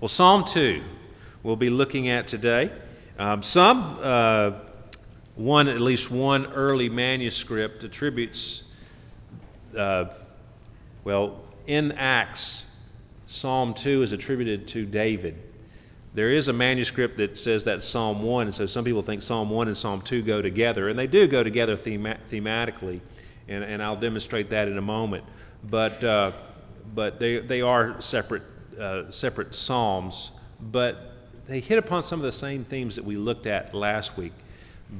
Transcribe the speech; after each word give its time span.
Well, 0.00 0.08
Psalm 0.08 0.44
2 0.44 0.82
we'll 1.44 1.56
be 1.56 1.70
looking 1.70 2.08
at 2.08 2.26
today. 2.26 2.72
Um, 3.18 3.42
some, 3.42 3.98
uh, 4.02 4.52
one, 5.36 5.68
at 5.68 5.80
least 5.80 6.10
one 6.10 6.46
early 6.46 6.88
manuscript 6.88 7.84
attributes, 7.84 8.62
uh, 9.78 10.06
well, 11.04 11.44
in 11.66 11.92
Acts, 11.92 12.64
Psalm 13.26 13.74
2 13.74 14.02
is 14.02 14.12
attributed 14.12 14.66
to 14.68 14.84
David. 14.84 15.36
There 16.14 16.30
is 16.30 16.48
a 16.48 16.52
manuscript 16.52 17.18
that 17.18 17.36
says 17.38 17.64
that 17.64 17.82
Psalm 17.82 18.22
1, 18.22 18.46
and 18.46 18.54
so 18.54 18.66
some 18.66 18.84
people 18.84 19.02
think 19.02 19.22
Psalm 19.22 19.50
1 19.50 19.68
and 19.68 19.76
Psalm 19.76 20.02
2 20.02 20.22
go 20.22 20.42
together, 20.42 20.88
and 20.88 20.98
they 20.98 21.06
do 21.06 21.26
go 21.26 21.42
together 21.42 21.76
thema- 21.76 22.18
thematically, 22.30 23.00
and, 23.48 23.62
and 23.64 23.82
I'll 23.82 24.00
demonstrate 24.00 24.50
that 24.50 24.68
in 24.68 24.78
a 24.78 24.82
moment. 24.82 25.24
But, 25.62 26.02
uh, 26.02 26.32
but 26.94 27.18
they, 27.18 27.40
they 27.40 27.60
are 27.60 28.00
separate, 28.00 28.42
uh, 28.78 29.10
separate 29.10 29.54
Psalms, 29.54 30.30
but 30.60 30.96
they 31.46 31.60
hit 31.60 31.78
upon 31.78 32.02
some 32.04 32.20
of 32.20 32.24
the 32.24 32.38
same 32.38 32.64
themes 32.64 32.96
that 32.96 33.04
we 33.04 33.16
looked 33.16 33.46
at 33.46 33.74
last 33.74 34.16
week, 34.16 34.32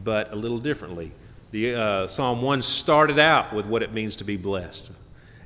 but 0.02 0.32
a 0.32 0.36
little 0.36 0.58
differently. 0.58 1.12
The, 1.52 1.74
uh, 1.74 2.08
Psalm 2.08 2.42
1 2.42 2.62
started 2.62 3.18
out 3.18 3.54
with 3.54 3.66
what 3.66 3.82
it 3.82 3.92
means 3.92 4.16
to 4.16 4.24
be 4.24 4.36
blessed. 4.36 4.90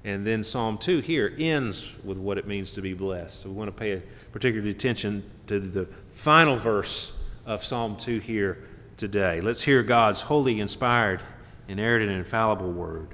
And 0.04 0.26
then 0.26 0.42
Psalm 0.42 0.78
2 0.78 1.00
here 1.00 1.34
ends 1.38 1.86
with 2.04 2.16
what 2.16 2.38
it 2.38 2.46
means 2.46 2.70
to 2.72 2.80
be 2.80 2.94
blessed. 2.94 3.42
So 3.42 3.50
we 3.50 3.54
want 3.54 3.68
to 3.68 3.78
pay 3.78 4.02
particular 4.32 4.68
attention 4.70 5.28
to 5.48 5.60
the 5.60 5.86
final 6.24 6.58
verse 6.58 7.12
of 7.44 7.64
Psalm 7.64 7.96
2 7.98 8.20
here 8.20 8.64
today. 8.96 9.40
Let's 9.40 9.62
hear 9.62 9.82
God's 9.82 10.20
holy, 10.20 10.60
inspired, 10.60 11.22
inerrant, 11.68 12.10
and 12.10 12.18
infallible 12.18 12.72
word. 12.72 13.08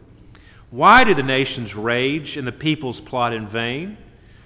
Why 0.70 1.04
do 1.04 1.14
the 1.14 1.22
nations 1.22 1.74
rage 1.74 2.36
and 2.36 2.46
the 2.46 2.52
peoples 2.52 3.00
plot 3.00 3.32
in 3.32 3.48
vain? 3.48 3.96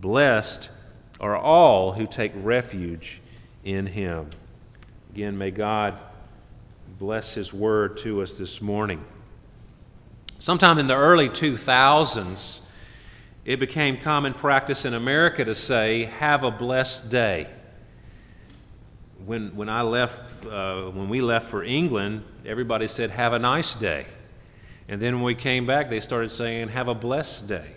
Blessed 0.00 0.68
are 1.20 1.36
all 1.36 1.92
who 1.92 2.06
take 2.06 2.32
refuge 2.36 3.20
in 3.64 3.86
him. 3.86 4.30
Again, 5.12 5.38
may 5.38 5.50
God 5.50 6.00
bless 6.98 7.32
his 7.32 7.52
word 7.52 7.98
to 7.98 8.22
us 8.22 8.32
this 8.32 8.60
morning. 8.60 9.04
Sometime 10.38 10.78
in 10.78 10.86
the 10.86 10.96
early 10.96 11.28
2000s, 11.28 12.58
it 13.44 13.60
became 13.60 14.00
common 14.00 14.34
practice 14.34 14.84
in 14.84 14.94
America 14.94 15.44
to 15.44 15.54
say, 15.54 16.06
Have 16.06 16.44
a 16.44 16.50
blessed 16.50 17.10
day. 17.10 17.48
When, 19.24 19.54
when 19.54 19.68
I 19.68 19.82
left, 19.82 20.44
uh, 20.44 20.90
when 20.90 21.08
we 21.08 21.20
left 21.22 21.50
for 21.50 21.62
England, 21.62 22.24
everybody 22.44 22.86
said, 22.88 23.10
Have 23.10 23.32
a 23.32 23.38
nice 23.38 23.74
day. 23.76 24.06
And 24.88 25.00
then 25.00 25.14
when 25.14 25.24
we 25.24 25.34
came 25.34 25.66
back, 25.66 25.88
they 25.88 26.00
started 26.00 26.32
saying, 26.32 26.68
Have 26.68 26.88
a 26.88 26.94
blessed 26.94 27.46
day. 27.46 27.70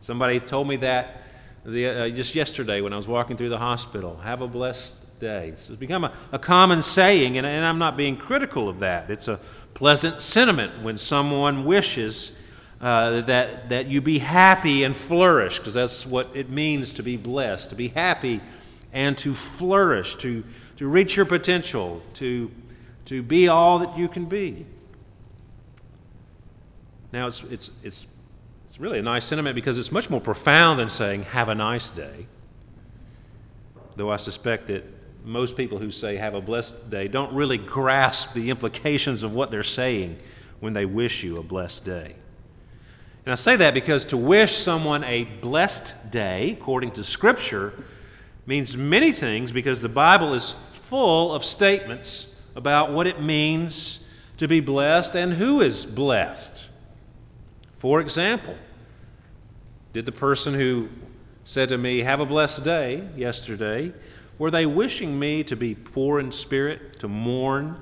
Somebody 0.00 0.40
told 0.40 0.68
me 0.68 0.76
that 0.78 1.19
the, 1.64 1.86
uh, 1.86 2.08
just 2.10 2.34
yesterday 2.34 2.80
when 2.80 2.92
I 2.92 2.96
was 2.96 3.06
walking 3.06 3.36
through 3.36 3.50
the 3.50 3.58
hospital. 3.58 4.16
Have 4.18 4.40
a 4.40 4.48
blessed 4.48 4.94
day. 5.20 5.52
So 5.56 5.72
it's 5.72 5.80
become 5.80 6.04
a, 6.04 6.16
a 6.32 6.38
common 6.38 6.82
saying, 6.82 7.36
and, 7.36 7.46
and 7.46 7.64
I'm 7.64 7.78
not 7.78 7.96
being 7.96 8.16
critical 8.16 8.68
of 8.68 8.80
that. 8.80 9.10
It's 9.10 9.28
a 9.28 9.38
pleasant 9.74 10.20
sentiment 10.20 10.82
when 10.82 10.98
someone 10.98 11.64
wishes 11.64 12.32
uh, 12.80 13.22
that, 13.22 13.68
that 13.68 13.86
you 13.86 14.00
be 14.00 14.18
happy 14.18 14.84
and 14.84 14.96
flourish, 15.06 15.58
because 15.58 15.74
that's 15.74 16.06
what 16.06 16.34
it 16.34 16.48
means 16.48 16.92
to 16.94 17.02
be 17.02 17.16
blessed, 17.16 17.68
to 17.70 17.76
be 17.76 17.88
happy 17.88 18.40
and 18.92 19.16
to 19.18 19.34
flourish, 19.58 20.16
to, 20.20 20.42
to 20.78 20.86
reach 20.88 21.14
your 21.14 21.26
potential, 21.26 22.02
to, 22.14 22.50
to 23.06 23.22
be 23.22 23.48
all 23.48 23.80
that 23.80 23.98
you 23.98 24.08
can 24.08 24.26
be. 24.26 24.66
Now, 27.12 27.26
it's, 27.26 27.42
it's, 27.50 27.70
it's, 27.82 28.06
it's 28.70 28.78
really 28.78 29.00
a 29.00 29.02
nice 29.02 29.24
sentiment 29.24 29.56
because 29.56 29.76
it's 29.78 29.90
much 29.90 30.08
more 30.08 30.20
profound 30.20 30.78
than 30.78 30.88
saying, 30.90 31.24
have 31.24 31.48
a 31.48 31.56
nice 31.56 31.90
day. 31.90 32.28
Though 33.96 34.12
I 34.12 34.16
suspect 34.16 34.68
that 34.68 34.84
most 35.24 35.56
people 35.56 35.78
who 35.78 35.90
say 35.90 36.16
have 36.16 36.34
a 36.34 36.40
blessed 36.40 36.88
day 36.88 37.08
don't 37.08 37.34
really 37.34 37.58
grasp 37.58 38.32
the 38.32 38.48
implications 38.48 39.24
of 39.24 39.32
what 39.32 39.50
they're 39.50 39.64
saying 39.64 40.18
when 40.60 40.72
they 40.72 40.84
wish 40.84 41.24
you 41.24 41.38
a 41.38 41.42
blessed 41.42 41.84
day. 41.84 42.14
And 43.26 43.32
I 43.32 43.34
say 43.34 43.56
that 43.56 43.74
because 43.74 44.04
to 44.04 44.16
wish 44.16 44.58
someone 44.58 45.02
a 45.02 45.24
blessed 45.24 45.92
day, 46.12 46.56
according 46.60 46.92
to 46.92 47.02
Scripture, 47.02 47.72
means 48.46 48.76
many 48.76 49.12
things 49.12 49.50
because 49.50 49.80
the 49.80 49.88
Bible 49.88 50.32
is 50.32 50.54
full 50.88 51.34
of 51.34 51.44
statements 51.44 52.28
about 52.54 52.92
what 52.92 53.08
it 53.08 53.20
means 53.20 53.98
to 54.38 54.46
be 54.46 54.60
blessed 54.60 55.16
and 55.16 55.32
who 55.32 55.60
is 55.60 55.86
blessed. 55.86 56.52
For 57.80 58.00
example, 58.00 58.56
did 59.92 60.06
the 60.06 60.12
person 60.12 60.54
who 60.54 60.88
said 61.44 61.70
to 61.70 61.78
me, 61.78 62.00
Have 62.00 62.20
a 62.20 62.26
blessed 62.26 62.62
day 62.62 63.08
yesterday, 63.16 63.92
were 64.38 64.50
they 64.50 64.66
wishing 64.66 65.18
me 65.18 65.42
to 65.44 65.56
be 65.56 65.74
poor 65.74 66.20
in 66.20 66.30
spirit, 66.30 67.00
to 67.00 67.08
mourn, 67.08 67.76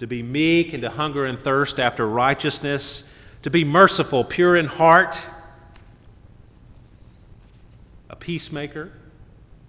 to 0.00 0.06
be 0.06 0.22
meek, 0.22 0.72
and 0.72 0.82
to 0.82 0.90
hunger 0.90 1.24
and 1.24 1.38
thirst 1.40 1.78
after 1.78 2.06
righteousness, 2.06 3.04
to 3.42 3.50
be 3.50 3.64
merciful, 3.64 4.24
pure 4.24 4.56
in 4.56 4.66
heart, 4.66 5.20
a 8.10 8.16
peacemaker? 8.16 8.92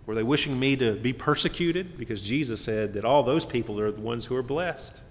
Were 0.08 0.16
they 0.16 0.24
wishing 0.24 0.60
me 0.60 0.76
to 0.78 0.94
be 0.96 1.14
persecuted? 1.14 1.98
Because 1.98 2.22
Jesus 2.22 2.62
said 2.62 2.94
that 2.94 3.06
all 3.06 3.24
those 3.24 3.46
people 3.46 3.80
are 3.80 3.92
the 3.92 4.02
ones 4.02 4.26
who 4.26 4.36
are 4.36 4.44
blessed. 4.44 5.02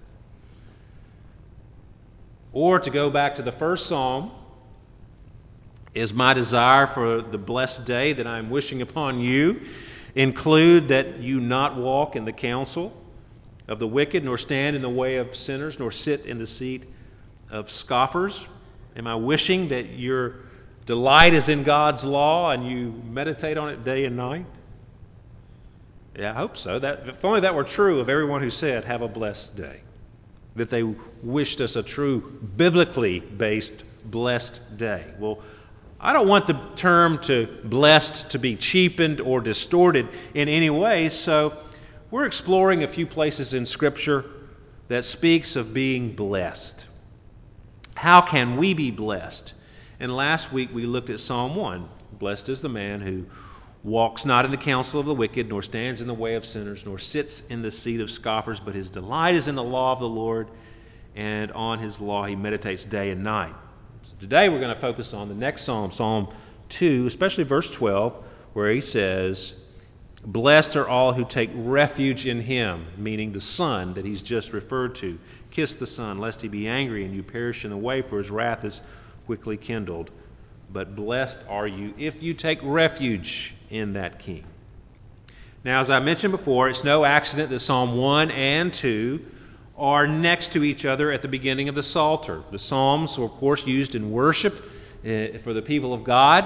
Or 2.53 2.79
to 2.79 2.91
go 2.91 3.11
back 3.11 3.37
to 3.37 3.43
the 3.43 3.53
first 3.53 3.87
psalm, 3.87 4.31
is 5.95 6.13
my 6.13 6.35
desire 6.35 6.89
for 6.89 7.23
the 7.23 7.39
blessed 7.39 7.85
day 7.85 8.13
that 8.15 8.27
I'm 8.27 8.51
wishing 8.51 8.83
upon 8.83 9.21
you 9.21 9.61
include 10.15 10.89
that 10.89 11.19
you 11.21 11.41
not 11.41 11.77
walk 11.77 12.17
in 12.17 12.25
the 12.25 12.33
counsel 12.33 12.93
of 13.69 13.79
the 13.79 13.87
wicked, 13.87 14.25
nor 14.25 14.37
stand 14.37 14.77
in 14.77 14.83
the 14.83 14.91
way 14.91 15.17
of 15.17 15.35
sinners, 15.35 15.79
nor 15.79 15.91
sit 15.91 16.27
in 16.27 16.39
the 16.39 16.47
seat 16.47 16.85
of 17.51 17.71
scoffers? 17.71 18.47
Am 18.97 19.07
I 19.07 19.15
wishing 19.15 19.69
that 19.69 19.91
your 19.91 20.37
delight 20.87 21.35
is 21.35 21.49
in 21.49 21.65
God's 21.65 22.05
law 22.05 22.51
and 22.51 22.67
you 22.67 22.93
meditate 23.11 23.57
on 23.57 23.71
it 23.71 23.85
day 23.85 24.05
and 24.05 24.17
night? 24.17 24.47
Yeah, 26.17 26.31
I 26.31 26.35
hope 26.35 26.57
so. 26.57 26.79
That, 26.79 27.09
if 27.09 27.25
only 27.25 27.41
that 27.41 27.55
were 27.55 27.65
true 27.65 28.01
of 28.01 28.09
everyone 28.09 28.43
who 28.43 28.51
said, 28.51 28.85
Have 28.85 29.03
a 29.03 29.09
blessed 29.09 29.57
day. 29.57 29.81
That 30.55 30.71
they 30.71 30.85
wished 31.23 31.61
us 31.61 31.75
a 31.75 31.83
true, 31.83 32.39
biblically 32.57 33.19
based, 33.19 33.83
blessed 34.05 34.61
day. 34.77 35.07
Well, 35.19 35.43
I 36.01 36.13
don't 36.13 36.29
want 36.29 36.47
the 36.47 36.61
term 36.77 37.19
to 37.25 37.61
blessed 37.65 38.31
to 38.31 38.39
be 38.39 38.57
cheapened 38.57 39.21
or 39.21 39.41
distorted 39.41 40.09
in 40.35 40.49
any 40.49 40.71
way, 40.71 41.09
so 41.09 41.57
we're 42.11 42.27
exploring 42.27 42.83
a 42.83 42.89
few 42.89 43.07
places 43.07 43.55
in 43.55 43.67
Scripture 43.67 44.25
that 44.89 45.05
speaks 45.05 45.57
of 45.57 45.73
being 45.73 46.15
blessed. 46.15 46.85
How 47.95 48.21
can 48.21 48.57
we 48.57 48.75
be 48.75 48.91
blessed? 48.91 49.53
And 50.01 50.15
last 50.15 50.53
week 50.53 50.71
we 50.75 50.85
looked 50.85 51.11
at 51.11 51.21
Psalm 51.21 51.57
1. 51.57 51.89
Blessed 52.19 52.49
is 52.49 52.61
the 52.61 52.69
man 52.69 53.01
who 53.01 53.25
walks 53.83 54.25
not 54.25 54.45
in 54.45 54.51
the 54.51 54.57
counsel 54.57 55.01
of 55.01 55.07
the 55.07 55.15
wicked, 55.15 55.49
nor 55.49 55.63
stands 55.63 56.01
in 56.01 56.07
the 56.07 56.15
way 56.15 56.35
of 56.35 56.45
sinners, 56.45 56.83
nor 56.85 56.99
sits 56.99 57.43
in 57.49 57.63
the 57.63 57.71
seat 57.71 58.01
of 58.01 58.11
scoffers, 58.11 58.61
but 58.61 58.75
his 58.75 58.89
delight 58.89 59.35
is 59.35 59.47
in 59.47 59.55
the 59.55 59.63
law 59.63 59.93
of 59.93 60.01
the 60.01 60.09
Lord, 60.09 60.49
and 61.15 61.53
on 61.53 61.79
his 61.79 62.01
law 62.01 62.25
he 62.27 62.35
meditates 62.35 62.85
day 62.85 63.11
and 63.11 63.23
night. 63.23 63.55
Today 64.21 64.49
we're 64.49 64.61
going 64.61 64.75
to 64.75 64.81
focus 64.81 65.13
on 65.13 65.29
the 65.29 65.35
next 65.35 65.65
psalm, 65.65 65.91
Psalm 65.91 66.33
2, 66.69 67.07
especially 67.09 67.43
verse 67.43 67.69
12, 67.71 68.15
where 68.53 68.71
he 68.71 68.81
says, 68.81 69.55
Blessed 70.25 70.77
are 70.77 70.87
all 70.87 71.13
who 71.13 71.25
take 71.25 71.51
refuge 71.53 72.25
in 72.25 72.41
him, 72.41 72.87
meaning 72.97 73.33
the 73.33 73.41
Son 73.41 73.93
that 73.95 74.05
he's 74.05 74.23
just 74.23 74.53
referred 74.53 74.95
to. 74.97 75.19
Kiss 75.51 75.75
the 75.75 75.87
Son, 75.87 76.19
lest 76.19 76.41
he 76.41 76.49
be 76.49 76.69
angry 76.69 77.05
and 77.05 77.13
you 77.13 77.25
perish 77.25 77.65
in 77.65 77.71
the 77.71 77.77
way, 77.77 78.03
for 78.03 78.19
his 78.19 78.31
wrath 78.31 78.65
is 78.65 78.81
quickly 79.27 79.57
kindled. 79.57 80.13
But 80.73 80.95
blessed 80.95 81.39
are 81.49 81.67
you 81.67 81.93
if 81.99 82.23
you 82.23 82.35
take 82.35 82.61
refuge 82.63 83.53
in 83.69 83.95
that 83.95 84.21
King. 84.21 84.45
Now, 85.65 85.81
as 85.81 85.91
I 85.91 85.99
mentioned 85.99 86.31
before, 86.31 86.69
it's 86.69 86.85
no 86.85 87.05
accident 87.05 87.51
that 87.51 87.61
Psalm 87.61 87.97
1 87.97 88.31
and 88.31 88.73
2 88.73 89.21
are 89.77 90.07
next 90.07 90.53
to 90.53 90.63
each 90.63 90.85
other 90.85 91.11
at 91.11 91.23
the 91.23 91.29
beginning 91.29 91.69
of 91.69 91.75
the 91.75 91.83
Psalter. 91.83 92.43
The 92.53 92.59
Psalms 92.59 93.19
were, 93.19 93.27
of 93.27 93.33
course, 93.33 93.67
used 93.67 93.95
in 93.95 94.11
worship 94.11 94.55
uh, 94.55 95.39
for 95.43 95.53
the 95.53 95.63
people 95.63 95.93
of 95.93 96.05
God, 96.05 96.45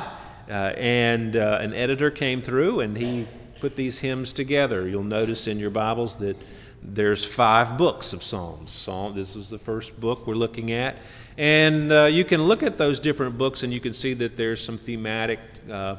uh, 0.49 0.53
and 0.53 1.37
uh, 1.37 1.59
an 1.61 1.75
editor 1.75 2.11
came 2.11 2.43
through 2.43 2.81
and 2.81 2.97
he 2.97 3.29
put 3.61 3.77
these 3.77 3.99
hymns 3.99 4.33
together. 4.33 4.89
You'll 4.89 5.03
notice 5.03 5.47
in 5.47 5.59
your 5.59 5.71
Bibles 5.71 6.17
that 6.17 6.37
there's 6.83 7.25
five 7.35 7.77
books 7.77 8.13
of 8.13 8.23
Psalms. 8.23 8.73
Psalm, 8.73 9.15
this 9.15 9.35
is 9.37 9.51
the 9.51 9.59
first 9.59 9.99
book 10.01 10.27
we're 10.27 10.35
looking 10.35 10.73
at. 10.73 10.97
And 11.37 11.93
uh, 11.93 12.05
you 12.05 12.25
can 12.25 12.43
look 12.43 12.63
at 12.63 12.79
those 12.79 13.01
different 13.01 13.37
books 13.37 13.63
and 13.63 13.73
you 13.73 13.81
can 13.81 13.93
see 13.93 14.15
that 14.15 14.37
there's 14.37 14.65
some 14.65 14.79
thematic 14.79 15.41
uh, 15.71 15.97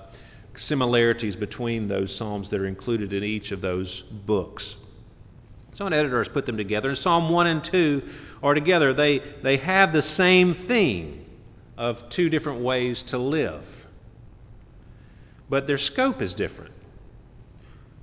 similarities 0.55 1.35
between 1.35 1.87
those 1.87 2.15
psalms 2.15 2.49
that 2.49 2.59
are 2.59 2.65
included 2.65 3.13
in 3.13 3.23
each 3.23 3.51
of 3.51 3.61
those 3.61 4.03
books. 4.25 4.75
So 5.79 5.87
editors 5.87 6.27
put 6.27 6.45
them 6.45 6.57
together, 6.57 6.89
and 6.89 6.97
Psalm 6.97 7.29
1 7.29 7.47
and 7.47 7.63
2 7.63 8.03
are 8.43 8.53
together. 8.53 8.93
They, 8.93 9.19
they 9.41 9.55
have 9.55 9.93
the 9.93 10.01
same 10.01 10.53
theme 10.53 11.25
of 11.77 12.09
two 12.09 12.29
different 12.29 12.59
ways 12.59 13.01
to 13.03 13.17
live, 13.17 13.63
but 15.49 15.67
their 15.67 15.77
scope 15.77 16.21
is 16.21 16.33
different. 16.33 16.73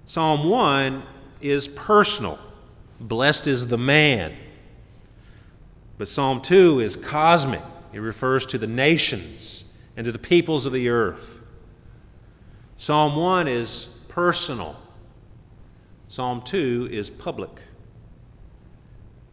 Psalm 0.06 0.48
1 0.48 1.02
is 1.42 1.68
personal. 1.68 2.38
Blessed 2.98 3.46
is 3.46 3.66
the 3.66 3.76
man. 3.76 4.34
But 5.98 6.08
Psalm 6.08 6.40
2 6.40 6.80
is 6.80 6.96
cosmic. 6.96 7.60
It 7.92 7.98
refers 7.98 8.46
to 8.46 8.58
the 8.58 8.66
nations 8.66 9.64
and 9.98 10.06
to 10.06 10.12
the 10.12 10.18
peoples 10.18 10.64
of 10.64 10.72
the 10.72 10.88
earth. 10.88 11.20
Psalm 12.78 13.16
1 13.16 13.48
is 13.48 13.88
personal, 14.08 14.76
Psalm 16.08 16.40
2 16.46 16.88
is 16.90 17.10
public. 17.10 17.50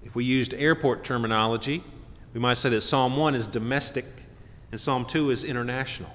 If 0.03 0.15
we 0.15 0.25
used 0.25 0.53
airport 0.53 1.03
terminology, 1.03 1.83
we 2.33 2.39
might 2.39 2.57
say 2.57 2.69
that 2.69 2.81
Psalm 2.81 3.15
1 3.17 3.35
is 3.35 3.47
domestic 3.47 4.05
and 4.71 4.79
Psalm 4.79 5.05
2 5.05 5.31
is 5.31 5.44
international. 5.44 6.09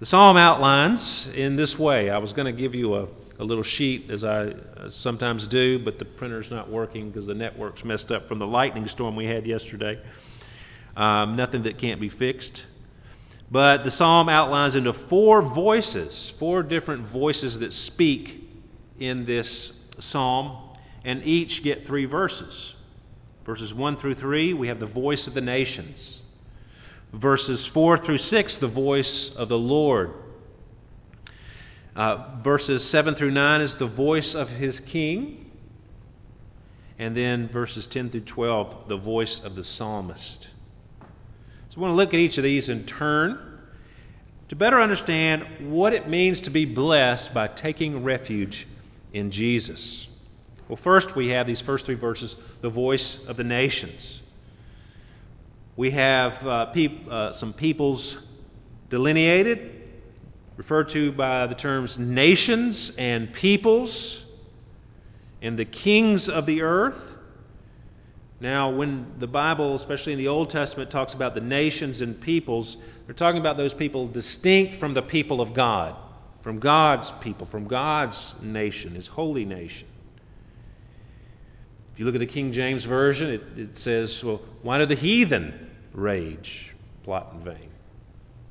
The 0.00 0.06
psalm 0.06 0.38
outlines 0.38 1.28
in 1.34 1.56
this 1.56 1.78
way. 1.78 2.08
I 2.08 2.18
was 2.18 2.32
going 2.32 2.46
to 2.46 2.58
give 2.58 2.74
you 2.74 2.94
a, 2.94 3.06
a 3.38 3.44
little 3.44 3.62
sheet, 3.62 4.10
as 4.10 4.24
I 4.24 4.46
uh, 4.46 4.90
sometimes 4.90 5.46
do, 5.46 5.78
but 5.78 5.98
the 5.98 6.06
printer's 6.06 6.50
not 6.50 6.70
working 6.70 7.10
because 7.10 7.26
the 7.26 7.34
network's 7.34 7.84
messed 7.84 8.10
up 8.10 8.26
from 8.26 8.38
the 8.38 8.46
lightning 8.46 8.88
storm 8.88 9.14
we 9.14 9.26
had 9.26 9.46
yesterday. 9.46 10.00
Um, 10.96 11.36
nothing 11.36 11.64
that 11.64 11.78
can't 11.78 12.00
be 12.00 12.08
fixed. 12.08 12.64
But 13.50 13.84
the 13.84 13.90
psalm 13.90 14.28
outlines 14.28 14.74
into 14.74 14.92
four 14.94 15.42
voices, 15.42 16.32
four 16.38 16.62
different 16.62 17.08
voices 17.08 17.58
that 17.58 17.72
speak 17.72 18.42
in 18.98 19.26
this 19.26 19.72
psalm, 19.98 20.69
and 21.04 21.22
each 21.24 21.62
get 21.62 21.86
three 21.86 22.04
verses. 22.04 22.74
Verses 23.44 23.72
1 23.72 23.96
through 23.96 24.14
3, 24.14 24.54
we 24.54 24.68
have 24.68 24.80
the 24.80 24.86
voice 24.86 25.26
of 25.26 25.34
the 25.34 25.40
nations. 25.40 26.20
Verses 27.12 27.66
4 27.68 27.98
through 27.98 28.18
6, 28.18 28.56
the 28.56 28.68
voice 28.68 29.32
of 29.34 29.48
the 29.48 29.58
Lord. 29.58 30.12
Uh, 31.96 32.36
verses 32.42 32.84
7 32.88 33.14
through 33.14 33.32
9 33.32 33.60
is 33.60 33.74
the 33.74 33.86
voice 33.86 34.34
of 34.34 34.48
his 34.48 34.78
king. 34.80 35.50
And 36.98 37.16
then 37.16 37.48
verses 37.48 37.86
10 37.86 38.10
through 38.10 38.20
12, 38.20 38.88
the 38.88 38.96
voice 38.96 39.40
of 39.40 39.54
the 39.54 39.64
psalmist. 39.64 40.48
So 41.70 41.76
I 41.76 41.80
want 41.80 41.92
to 41.92 41.96
look 41.96 42.14
at 42.14 42.20
each 42.20 42.36
of 42.36 42.44
these 42.44 42.68
in 42.68 42.84
turn 42.84 43.38
to 44.48 44.56
better 44.56 44.80
understand 44.80 45.70
what 45.72 45.92
it 45.92 46.08
means 46.08 46.40
to 46.42 46.50
be 46.50 46.66
blessed 46.66 47.32
by 47.32 47.48
taking 47.48 48.04
refuge 48.04 48.66
in 49.12 49.30
Jesus. 49.30 50.08
Well, 50.70 50.78
first, 50.84 51.16
we 51.16 51.30
have 51.30 51.48
these 51.48 51.60
first 51.62 51.84
three 51.84 51.96
verses 51.96 52.36
the 52.60 52.70
voice 52.70 53.18
of 53.26 53.36
the 53.36 53.42
nations. 53.42 54.22
We 55.76 55.90
have 55.90 56.46
uh, 56.46 56.66
peop- 56.66 57.08
uh, 57.10 57.32
some 57.32 57.54
peoples 57.54 58.16
delineated, 58.88 59.72
referred 60.56 60.90
to 60.90 61.10
by 61.10 61.48
the 61.48 61.56
terms 61.56 61.98
nations 61.98 62.92
and 62.96 63.32
peoples, 63.32 64.20
and 65.42 65.58
the 65.58 65.64
kings 65.64 66.28
of 66.28 66.46
the 66.46 66.62
earth. 66.62 67.02
Now, 68.38 68.70
when 68.70 69.14
the 69.18 69.26
Bible, 69.26 69.74
especially 69.74 70.12
in 70.12 70.20
the 70.20 70.28
Old 70.28 70.50
Testament, 70.50 70.92
talks 70.92 71.14
about 71.14 71.34
the 71.34 71.40
nations 71.40 72.00
and 72.00 72.20
peoples, 72.20 72.76
they're 73.06 73.14
talking 73.16 73.40
about 73.40 73.56
those 73.56 73.74
people 73.74 74.06
distinct 74.06 74.78
from 74.78 74.94
the 74.94 75.02
people 75.02 75.40
of 75.40 75.52
God, 75.52 75.96
from 76.44 76.60
God's 76.60 77.12
people, 77.22 77.48
from 77.48 77.66
God's 77.66 78.16
nation, 78.40 78.94
His 78.94 79.08
holy 79.08 79.44
nation. 79.44 79.88
If 81.92 81.98
you 81.98 82.04
look 82.04 82.14
at 82.14 82.20
the 82.20 82.26
King 82.26 82.52
James 82.52 82.84
Version, 82.84 83.30
it, 83.30 83.42
it 83.56 83.78
says, 83.78 84.22
well, 84.22 84.40
why 84.62 84.78
do 84.78 84.86
the 84.86 84.94
heathen 84.94 85.70
rage, 85.92 86.74
plot 87.02 87.32
in 87.34 87.44
vain? 87.44 87.70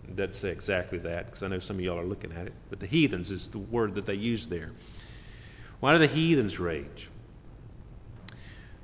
It 0.08 0.16
doesn't 0.16 0.36
say 0.36 0.50
exactly 0.50 0.98
that, 1.00 1.28
because 1.28 1.44
I 1.44 1.48
know 1.48 1.60
some 1.60 1.78
of 1.78 1.82
y'all 1.82 2.00
are 2.00 2.06
looking 2.06 2.32
at 2.32 2.48
it, 2.48 2.54
but 2.70 2.80
the 2.80 2.88
heathens 2.88 3.32
is 3.32 3.48
the 3.48 3.60
word 3.60 3.96
that 3.96 4.06
they 4.06 4.16
use 4.16 4.48
there. 4.48 4.72
Why 5.80 5.94
do 5.94 6.00
the 6.00 6.08
heathens 6.08 6.60
rage? 6.60 7.10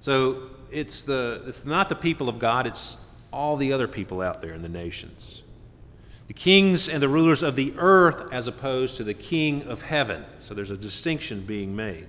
So 0.01 0.49
it's, 0.71 1.01
the, 1.01 1.43
it's 1.47 1.65
not 1.65 1.89
the 1.89 1.95
people 1.95 2.29
of 2.29 2.39
God, 2.39 2.67
it's 2.67 2.97
all 3.33 3.57
the 3.57 3.73
other 3.73 3.87
people 3.87 4.21
out 4.21 4.41
there 4.41 4.53
in 4.53 4.61
the 4.61 4.69
nations. 4.69 5.41
The 6.27 6.33
kings 6.33 6.87
and 6.89 7.01
the 7.01 7.09
rulers 7.09 7.43
of 7.43 7.55
the 7.55 7.73
earth 7.77 8.31
as 8.31 8.47
opposed 8.47 8.97
to 8.97 9.03
the 9.03 9.13
king 9.13 9.63
of 9.63 9.81
heaven. 9.81 10.25
So 10.39 10.53
there's 10.53 10.71
a 10.71 10.77
distinction 10.77 11.45
being 11.45 11.75
made. 11.75 12.07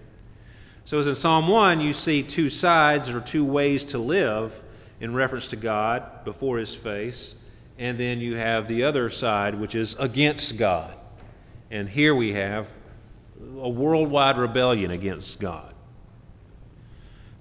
So, 0.87 1.01
as 1.01 1.09
in 1.09 1.17
Psalm 1.17 1.49
1, 1.49 1.81
you 1.81 1.93
see 1.95 2.23
two 2.23 2.49
sides 2.49 3.09
or 3.09 3.21
two 3.21 3.45
ways 3.45 3.85
to 3.87 3.99
live 3.99 4.53
in 5.01 5.15
reference 5.15 5.49
to 5.49 5.57
God 5.57 6.25
before 6.25 6.59
his 6.59 6.73
face, 6.77 7.35
and 7.77 7.99
then 7.99 8.21
you 8.21 8.37
have 8.37 8.69
the 8.69 8.85
other 8.85 9.11
side, 9.11 9.59
which 9.61 9.75
is 9.75 9.97
against 9.99 10.57
God. 10.57 10.95
And 11.73 11.89
here 11.89 12.15
we 12.15 12.35
have 12.35 12.69
a 13.59 13.69
worldwide 13.69 14.39
rebellion 14.39 14.93
against 14.93 15.41
God. 15.41 15.75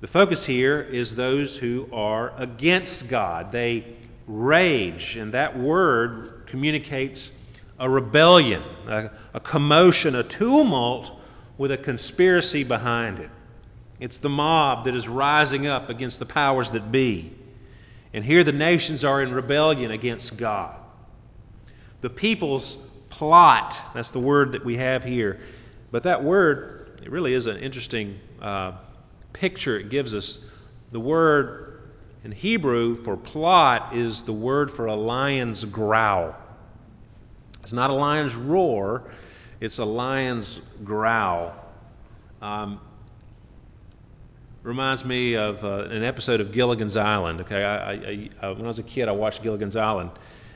The 0.02 0.08
focus 0.08 0.44
here 0.44 0.82
is 0.82 1.16
those 1.16 1.56
who 1.58 1.88
are 1.94 2.34
against 2.42 3.08
God. 3.10 3.52
They 3.52 3.96
rage, 4.26 5.16
and 5.18 5.36
that 5.36 5.56
word 5.56 6.48
communicates 6.48 7.30
a 7.80 7.88
rebellion, 7.88 8.64
a, 8.88 9.12
a, 9.36 9.40
commotion, 9.40 10.16
a 10.16 10.24
tumult 10.24 11.12
with 11.60 11.72
a 11.72 11.78
conspiracy 11.78 12.64
behind 12.64 13.20
it. 13.20 13.30
It's 14.00 14.18
the 14.18 14.30
mob 14.30 14.86
that 14.86 14.96
is 14.96 15.08
rising 15.08 15.68
up 15.68 15.90
against 15.90 16.20
the 16.20 16.26
powers 16.26 16.70
that 16.72 16.92
be. 16.92 17.34
And 18.14 18.24
here 18.24 18.44
the 18.44 18.52
nations 18.52 19.04
are 19.04 19.22
in 19.22 19.34
rebellion 19.34 19.92
against 19.92 20.38
God. 20.38 20.76
The 22.02 22.10
people's 22.10 22.78
plot, 23.10 23.78
that's 23.94 24.12
the 24.12 24.20
word 24.20 24.52
that 24.54 24.66
we 24.66 24.78
have 24.78 25.04
here. 25.04 25.40
But 25.92 26.04
that 26.04 26.24
word, 26.24 27.00
it 27.04 27.12
really 27.12 27.34
is 27.34 27.46
an 27.46 27.58
interesting 27.58 28.20
uh, 28.42 28.74
picture 29.34 29.80
it 29.80 29.90
gives 29.90 30.14
us. 30.14 30.40
The 30.92 31.00
word 31.00 31.92
in 32.24 32.32
Hebrew 32.32 33.04
for 33.04 33.16
plot 33.16 33.96
is 33.96 34.22
the 34.24 34.34
word 34.34 34.72
for 34.72 34.88
a 34.88 34.96
lion's 34.96 35.64
growl. 35.66 36.36
It's 37.64 37.74
not 37.74 37.90
a 37.90 37.94
lion's 37.94 38.36
roar, 38.36 39.12
it's 39.60 39.78
a 39.80 39.86
lion's 39.86 40.62
growl. 40.84 41.54
Um, 42.42 42.80
reminds 44.66 45.06
me 45.06 45.36
of 45.36 45.64
uh, 45.64 45.84
an 45.92 46.04
episode 46.04 46.42
of 46.42 46.52
Gilligan's 46.52 46.98
Island. 46.98 47.42
Okay, 47.42 47.64
I, 47.64 47.94
I, 47.94 48.30
I, 48.42 48.50
when 48.50 48.64
I 48.66 48.68
was 48.68 48.80
a 48.80 48.84
kid, 48.84 49.08
I 49.08 49.12
watched 49.12 49.44
Gilligan's 49.44 49.76
Island, 49.76 50.10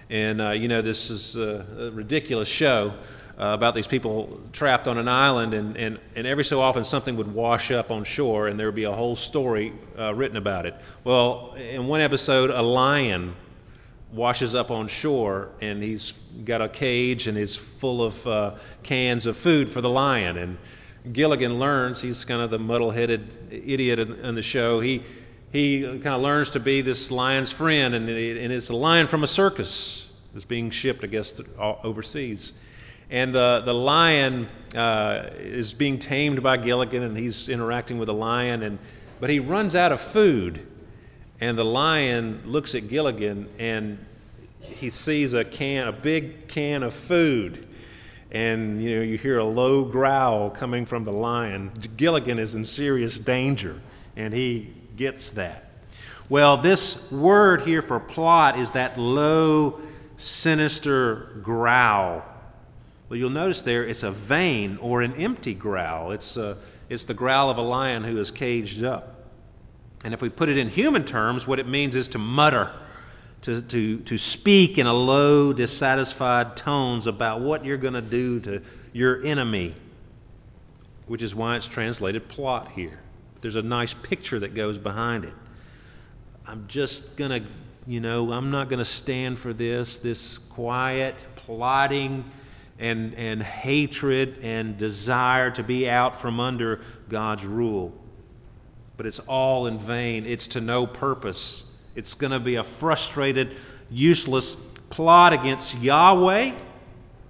and 0.10 0.42
uh, 0.42 0.50
you 0.52 0.68
know 0.68 0.82
this 0.82 1.12
is 1.12 1.36
a, 1.36 1.66
a 1.78 1.92
ridiculous 1.92 2.48
show 2.48 2.92
uh, 3.40 3.54
about 3.54 3.76
these 3.76 3.86
people 3.86 4.42
trapped 4.52 4.88
on 4.88 4.98
an 4.98 5.08
island, 5.08 5.54
and, 5.54 5.78
and, 5.78 6.00
and 6.16 6.26
every 6.26 6.44
so 6.44 6.60
often 6.60 6.84
something 6.84 7.18
would 7.18 7.32
wash 7.32 7.70
up 7.70 7.92
on 7.92 8.04
shore, 8.04 8.48
and 8.48 8.60
there 8.60 8.66
would 8.66 8.76
be 8.76 8.86
a 8.86 8.92
whole 8.92 9.16
story 9.16 9.74
uh, 9.98 10.12
written 10.16 10.38
about 10.38 10.66
it. 10.66 10.74
Well, 11.04 11.54
in 11.54 11.86
one 11.86 12.02
episode, 12.02 12.50
a 12.50 12.64
lion 12.64 13.36
washes 14.12 14.56
up 14.56 14.72
on 14.72 14.88
shore, 14.88 15.50
and 15.62 15.84
he's 15.84 16.14
got 16.46 16.64
a 16.64 16.70
cage, 16.70 17.28
and 17.28 17.38
is 17.38 17.60
full 17.80 18.04
of 18.04 18.28
uh, 18.28 18.56
cans 18.82 19.28
of 19.28 19.38
food 19.38 19.72
for 19.72 19.82
the 19.82 19.90
lion. 19.90 20.36
And 20.36 20.58
Gilligan 21.12 21.60
learns 21.60 22.02
he's 22.02 22.24
kind 22.26 22.42
of 22.42 22.50
the 22.50 22.60
muddle-headed 22.60 23.52
idiot 23.52 24.00
in, 24.00 24.14
in 24.14 24.36
the 24.36 24.44
show. 24.44 24.80
He 24.80 25.04
he 25.52 25.82
kind 25.82 26.08
of 26.08 26.22
learns 26.22 26.52
to 26.52 26.60
be 26.60 26.82
this 26.82 27.10
lion's 27.10 27.52
friend, 27.52 27.96
and, 27.96 28.08
and 28.08 28.54
it's 28.54 28.70
a 28.70 28.76
lion 28.76 29.08
from 29.08 29.24
a 29.24 29.28
circus 29.28 30.06
that's 30.34 30.46
being 30.46 30.70
shipped, 30.70 31.04
I 31.04 31.08
guess, 31.08 31.34
overseas. 31.58 32.54
And 33.10 33.34
the, 33.34 33.64
the 33.66 33.74
lion 33.74 34.48
uh, 34.76 35.32
is 35.40 35.74
being 35.74 35.98
tamed 35.98 36.44
by 36.44 36.58
Gilligan, 36.58 37.02
and 37.02 37.18
he's 37.18 37.50
interacting 37.50 37.98
with 37.98 38.06
the 38.06 38.14
lion, 38.14 38.62
and, 38.62 38.78
but 39.20 39.32
he 39.32 39.40
runs 39.40 39.74
out 39.74 39.92
of 39.92 40.00
food. 40.14 40.68
And 41.42 41.58
the 41.58 41.66
lion 41.66 42.44
looks 42.46 42.76
at 42.76 42.88
Gilligan, 42.88 43.50
and 43.58 44.06
he 44.60 44.92
sees 44.92 45.34
a 45.34 45.44
can, 45.44 45.88
a 45.88 45.92
big 45.92 46.48
can 46.50 46.84
of 46.84 46.94
food. 47.08 47.69
And 48.32 48.84
you 48.84 48.98
know, 48.98 49.02
you 49.02 49.18
hear 49.18 49.40
a 49.40 49.46
low 49.46 49.86
growl 49.86 50.52
coming 50.52 50.86
from 50.86 51.04
the 51.04 51.12
lion. 51.12 51.72
Gilligan 51.98 52.38
is 52.38 52.54
in 52.54 52.66
serious 52.66 53.18
danger, 53.18 53.82
and 54.16 54.34
he 54.34 54.74
gets 54.96 55.32
that. 55.32 55.66
Well, 56.30 56.62
this 56.62 56.96
word 57.12 57.62
here 57.62 57.82
for 57.82 58.00
plot 58.00 58.60
is 58.60 58.70
that 58.72 59.00
low, 59.00 59.82
sinister 60.18 61.40
growl. 61.42 62.24
Well, 63.10 63.18
you'll 63.18 63.32
notice 63.32 63.62
there 63.62 63.84
it's 63.84 64.04
a 64.04 64.12
vain 64.12 64.78
or 64.80 65.02
an 65.02 65.16
empty 65.16 65.56
growl. 65.56 66.12
It's, 66.12 66.38
a, 66.38 66.50
uh, 66.50 66.56
it's 66.90 67.06
the 67.06 67.16
growl 67.16 67.50
of 67.50 67.58
a 67.58 67.62
lion 67.62 68.04
who 68.04 68.20
is 68.20 68.30
caged 68.30 68.84
up. 68.84 69.16
And 70.04 70.14
if 70.14 70.22
we 70.22 70.30
put 70.30 70.50
it 70.50 70.58
in 70.58 70.70
human 70.70 71.06
terms, 71.06 71.48
what 71.48 71.60
it 71.60 71.68
means 71.68 71.96
is 71.96 72.08
to 72.10 72.20
mutter, 72.20 72.72
to, 73.44 73.62
to, 73.62 74.00
to 74.00 74.18
speak 74.18 74.78
in 74.78 74.86
a 74.86 74.94
low, 74.94 75.54
dissatisfied 75.54 76.58
tones 76.58 77.08
about 77.08 77.42
what 77.42 77.64
you're 77.64 77.78
going 77.78 77.94
to 77.94 78.02
do 78.02 78.40
to 78.42 78.62
your 78.92 79.24
enemy, 79.24 79.76
which 81.08 81.22
is 81.22 81.34
why 81.34 81.56
it's 81.56 81.68
translated 81.68 82.28
plot 82.30 82.72
here. 82.72 83.00
There's 83.42 83.56
a 83.56 83.62
nice 83.62 83.94
picture 84.04 84.40
that 84.40 84.54
goes 84.54 84.78
behind 84.78 85.24
it. 85.24 85.34
I'm 86.46 86.68
just 86.68 87.16
going 87.16 87.44
to, 87.44 87.50
you 87.88 88.00
know, 88.00 88.32
I'm 88.32 88.52
not 88.52 88.70
going 88.70 88.80
to 88.80 88.86
stand 88.86 89.40
for 89.40 89.54
this, 89.54 89.98
this 89.98 90.38
quiet, 90.50 91.16
plotting, 91.36 92.26
and, 92.80 93.14
and 93.14 93.44
hatred 93.44 94.40
and 94.42 94.78
desire 94.78 95.52
to 95.52 95.64
be 95.64 95.90
out 95.90 96.22
from 96.22 96.40
under 96.40 96.82
God's 97.10 97.46
rule. 97.46 97.94
But 98.98 99.06
it's 99.06 99.20
all 99.20 99.68
in 99.68 99.80
vain. 99.86 100.26
It's 100.26 100.48
to 100.50 100.62
no 100.62 100.88
purpose. 100.88 101.64
It's 101.96 102.14
going 102.14 102.32
to 102.32 102.40
be 102.40 102.56
a 102.56 102.64
frustrated, 102.80 103.56
useless 103.90 104.56
plot 104.90 105.34
against 105.34 105.76
Yahweh, 105.76 106.58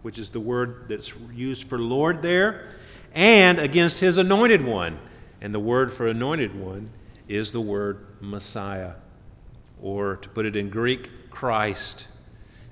which 0.02 0.18
is 0.18 0.30
the 0.30 0.40
word 0.40 0.86
that's 0.90 1.12
used 1.34 1.68
for 1.70 1.78
Lord 1.78 2.22
there, 2.22 2.76
and 3.14 3.60
against 3.60 4.00
his 4.00 4.18
anointed 4.18 4.64
one. 4.64 5.00
And 5.42 5.54
the 5.54 5.60
word 5.60 5.94
for 5.94 6.08
anointed 6.08 6.60
one 6.60 6.92
is 7.28 7.52
the 7.52 7.62
word 7.62 8.06
Messiah 8.20 8.94
or 9.82 10.18
to 10.18 10.30
put 10.30 10.46
it 10.46 10.56
in 10.56 10.70
Greek, 10.70 11.10
Christ. 11.30 12.08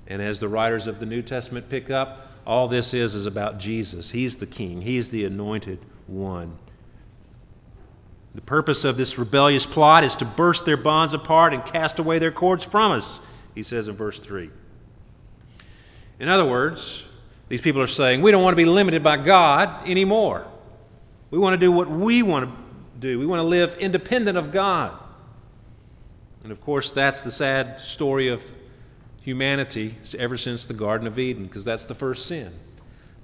And 0.06 0.20
as 0.20 0.40
the 0.40 0.48
writers 0.48 0.86
of 0.86 1.00
the 1.00 1.06
New 1.06 1.22
Testament 1.22 1.68
pick 1.68 1.90
up, 1.90 2.26
all 2.46 2.68
this 2.68 2.94
is 2.94 3.14
is 3.14 3.26
about 3.26 3.58
Jesus. 3.58 4.10
He's 4.10 4.36
the 4.36 4.46
king, 4.46 4.80
he's 4.80 5.10
the 5.10 5.24
anointed 5.24 5.78
one. 6.06 6.58
The 8.38 8.42
purpose 8.42 8.84
of 8.84 8.96
this 8.96 9.18
rebellious 9.18 9.66
plot 9.66 10.04
is 10.04 10.14
to 10.14 10.24
burst 10.24 10.64
their 10.64 10.76
bonds 10.76 11.12
apart 11.12 11.52
and 11.52 11.64
cast 11.64 11.98
away 11.98 12.20
their 12.20 12.30
cords 12.30 12.62
from 12.62 12.92
us, 12.92 13.20
he 13.56 13.64
says 13.64 13.88
in 13.88 13.96
verse 13.96 14.16
3. 14.20 14.48
In 16.20 16.28
other 16.28 16.44
words, 16.44 17.02
these 17.48 17.60
people 17.60 17.82
are 17.82 17.88
saying, 17.88 18.22
we 18.22 18.30
don't 18.30 18.44
want 18.44 18.52
to 18.52 18.56
be 18.56 18.64
limited 18.64 19.02
by 19.02 19.16
God 19.16 19.88
anymore. 19.88 20.46
We 21.32 21.38
want 21.40 21.54
to 21.54 21.58
do 21.58 21.72
what 21.72 21.90
we 21.90 22.22
want 22.22 22.48
to 22.48 23.00
do. 23.00 23.18
We 23.18 23.26
want 23.26 23.40
to 23.40 23.44
live 23.48 23.76
independent 23.80 24.38
of 24.38 24.52
God. 24.52 24.96
And 26.44 26.52
of 26.52 26.60
course, 26.60 26.92
that's 26.92 27.20
the 27.22 27.32
sad 27.32 27.80
story 27.80 28.28
of 28.28 28.40
humanity 29.22 29.98
ever 30.16 30.38
since 30.38 30.64
the 30.64 30.74
Garden 30.74 31.08
of 31.08 31.18
Eden, 31.18 31.42
because 31.42 31.64
that's 31.64 31.86
the 31.86 31.96
first 31.96 32.26
sin. 32.26 32.54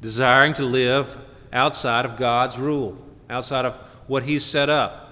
Desiring 0.01 0.55
to 0.55 0.65
live 0.65 1.07
outside 1.53 2.05
of 2.05 2.19
God's 2.19 2.59
rule, 2.59 2.99
outside 3.31 3.65
of 3.65 3.77
what 4.09 4.25
He's 4.25 4.45
set 4.45 4.69
up, 4.69 5.03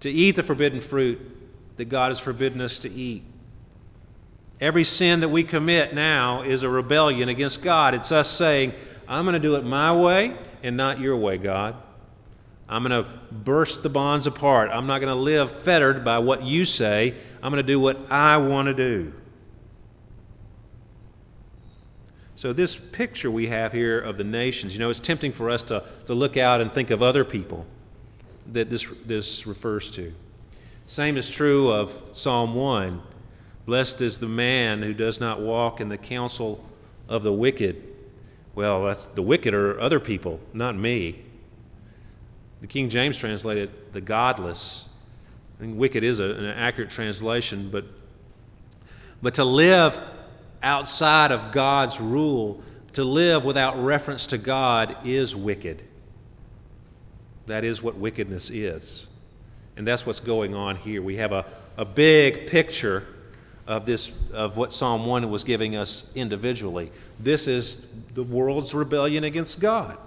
to 0.00 0.10
eat 0.10 0.36
the 0.36 0.42
forbidden 0.42 0.80
fruit 0.82 1.20
that 1.76 1.86
God 1.86 2.10
has 2.10 2.20
forbidden 2.20 2.60
us 2.60 2.78
to 2.80 2.90
eat. 2.90 3.22
Every 4.60 4.84
sin 4.84 5.20
that 5.20 5.28
we 5.28 5.44
commit 5.44 5.94
now 5.94 6.42
is 6.42 6.62
a 6.62 6.68
rebellion 6.68 7.28
against 7.28 7.62
God. 7.62 7.94
It's 7.94 8.10
us 8.10 8.30
saying, 8.32 8.72
I'm 9.06 9.24
going 9.24 9.34
to 9.34 9.40
do 9.40 9.56
it 9.56 9.64
my 9.64 9.94
way 9.94 10.36
and 10.62 10.76
not 10.76 10.98
your 10.98 11.16
way, 11.16 11.36
God. 11.36 11.76
I'm 12.68 12.82
going 12.82 13.04
to 13.04 13.10
burst 13.30 13.82
the 13.82 13.88
bonds 13.88 14.26
apart. 14.26 14.70
I'm 14.72 14.86
not 14.86 14.98
going 14.98 15.14
to 15.14 15.20
live 15.20 15.62
fettered 15.64 16.04
by 16.04 16.18
what 16.18 16.42
you 16.42 16.64
say. 16.64 17.14
I'm 17.42 17.52
going 17.52 17.64
to 17.64 17.72
do 17.72 17.78
what 17.78 18.10
I 18.10 18.38
want 18.38 18.66
to 18.66 18.74
do. 18.74 19.12
So, 22.36 22.52
this 22.52 22.76
picture 22.92 23.30
we 23.30 23.48
have 23.48 23.72
here 23.72 23.98
of 23.98 24.18
the 24.18 24.24
nations, 24.24 24.72
you 24.72 24.78
know, 24.78 24.90
it's 24.90 25.00
tempting 25.00 25.32
for 25.32 25.48
us 25.48 25.62
to, 25.62 25.84
to 26.06 26.12
look 26.14 26.36
out 26.36 26.60
and 26.60 26.72
think 26.72 26.90
of 26.90 27.02
other 27.02 27.24
people 27.24 27.64
that 28.52 28.70
this, 28.70 28.84
this 29.06 29.46
refers 29.46 29.90
to. 29.92 30.12
Same 30.86 31.16
is 31.16 31.28
true 31.30 31.70
of 31.70 31.90
Psalm 32.14 32.54
1. 32.54 33.02
Blessed 33.66 34.00
is 34.00 34.18
the 34.18 34.28
man 34.28 34.82
who 34.82 34.94
does 34.94 35.18
not 35.18 35.40
walk 35.40 35.80
in 35.80 35.88
the 35.88 35.98
counsel 35.98 36.64
of 37.08 37.22
the 37.24 37.32
wicked. 37.32 37.82
Well, 38.54 38.84
that's, 38.84 39.06
the 39.14 39.22
wicked 39.22 39.52
are 39.52 39.80
other 39.80 39.98
people, 39.98 40.38
not 40.52 40.76
me. 40.76 41.24
The 42.60 42.68
King 42.68 42.88
James 42.88 43.16
translated 43.16 43.70
the 43.92 44.00
godless. 44.00 44.84
I 45.56 45.62
think 45.62 45.78
wicked 45.78 46.04
is 46.04 46.20
a, 46.20 46.24
an 46.24 46.46
accurate 46.46 46.90
translation, 46.90 47.70
but, 47.70 47.84
but 49.20 49.34
to 49.34 49.44
live 49.44 49.98
outside 50.62 51.32
of 51.32 51.52
God's 51.52 51.98
rule, 52.00 52.62
to 52.94 53.04
live 53.04 53.44
without 53.44 53.82
reference 53.82 54.26
to 54.26 54.38
God, 54.38 54.96
is 55.04 55.34
wicked. 55.34 55.82
That 57.46 57.64
is 57.64 57.82
what 57.82 57.96
wickedness 57.96 58.50
is. 58.50 59.06
And 59.76 59.86
that's 59.86 60.06
what's 60.06 60.20
going 60.20 60.54
on 60.54 60.76
here. 60.76 61.02
We 61.02 61.16
have 61.16 61.32
a, 61.32 61.44
a 61.76 61.84
big 61.84 62.48
picture 62.48 63.06
of 63.66 63.84
this 63.84 64.10
of 64.32 64.56
what 64.56 64.72
Psalm 64.72 65.06
1 65.06 65.30
was 65.30 65.44
giving 65.44 65.76
us 65.76 66.04
individually. 66.14 66.92
This 67.18 67.46
is 67.46 67.78
the 68.14 68.22
world's 68.22 68.72
rebellion 68.72 69.24
against 69.24 69.60
God. 69.60 69.98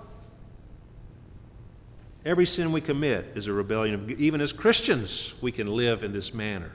Every 2.25 2.45
sin 2.45 2.71
we 2.71 2.81
commit 2.81 3.33
is 3.35 3.47
a 3.47 3.53
rebellion. 3.53 4.15
Even 4.19 4.41
as 4.41 4.51
Christians, 4.51 5.33
we 5.41 5.51
can 5.51 5.67
live 5.67 6.03
in 6.03 6.13
this 6.13 6.33
manner. 6.33 6.71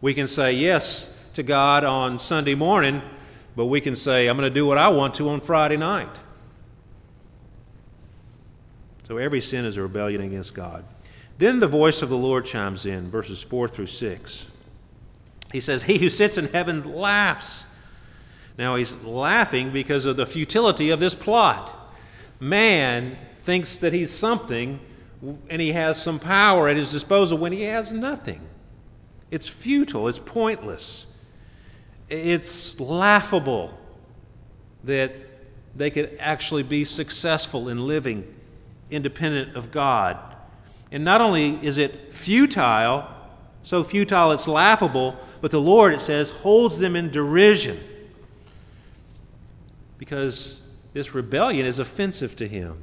We 0.00 0.14
can 0.14 0.26
say 0.26 0.52
yes 0.52 1.10
to 1.34 1.42
God 1.42 1.84
on 1.84 2.18
Sunday 2.18 2.54
morning, 2.54 3.02
but 3.56 3.66
we 3.66 3.80
can 3.80 3.96
say, 3.96 4.26
I'm 4.26 4.36
going 4.36 4.48
to 4.48 4.54
do 4.54 4.66
what 4.66 4.78
I 4.78 4.88
want 4.88 5.14
to 5.16 5.28
on 5.30 5.40
Friday 5.42 5.76
night. 5.76 6.14
So 9.06 9.18
every 9.18 9.40
sin 9.40 9.64
is 9.64 9.76
a 9.76 9.82
rebellion 9.82 10.22
against 10.22 10.54
God. 10.54 10.84
Then 11.38 11.60
the 11.60 11.68
voice 11.68 12.00
of 12.00 12.08
the 12.08 12.16
Lord 12.16 12.46
chimes 12.46 12.86
in, 12.86 13.10
verses 13.10 13.44
4 13.50 13.68
through 13.68 13.88
6. 13.88 14.44
He 15.52 15.60
says, 15.60 15.82
He 15.82 15.98
who 15.98 16.08
sits 16.08 16.38
in 16.38 16.48
heaven 16.48 16.94
laughs. 16.94 17.64
Now 18.56 18.76
he's 18.76 18.92
laughing 19.02 19.72
because 19.72 20.04
of 20.04 20.16
the 20.16 20.26
futility 20.26 20.90
of 20.90 21.00
this 21.00 21.14
plot. 21.14 21.92
Man 22.40 23.18
thinks 23.44 23.76
that 23.78 23.92
he's 23.92 24.12
something 24.16 24.80
and 25.48 25.60
he 25.60 25.72
has 25.72 26.02
some 26.02 26.20
power 26.20 26.68
at 26.68 26.76
his 26.76 26.90
disposal 26.90 27.38
when 27.38 27.52
he 27.52 27.62
has 27.62 27.92
nothing. 27.92 28.40
It's 29.30 29.48
futile, 29.48 30.08
it's 30.08 30.20
pointless, 30.24 31.06
it's 32.08 32.78
laughable 32.78 33.76
that 34.84 35.12
they 35.74 35.90
could 35.90 36.16
actually 36.20 36.62
be 36.62 36.84
successful 36.84 37.68
in 37.68 37.86
living 37.86 38.24
independent 38.90 39.56
of 39.56 39.72
God. 39.72 40.18
And 40.92 41.04
not 41.04 41.20
only 41.20 41.58
is 41.66 41.78
it 41.78 42.14
futile, 42.22 43.08
so 43.62 43.82
futile 43.82 44.32
it's 44.32 44.46
laughable, 44.46 45.16
but 45.40 45.50
the 45.50 45.60
Lord, 45.60 45.94
it 45.94 46.00
says, 46.00 46.30
holds 46.30 46.78
them 46.78 46.96
in 46.96 47.10
derision 47.10 47.82
because 49.98 50.60
this 50.92 51.14
rebellion 51.14 51.66
is 51.66 51.78
offensive 51.78 52.36
to 52.36 52.48
Him. 52.48 52.82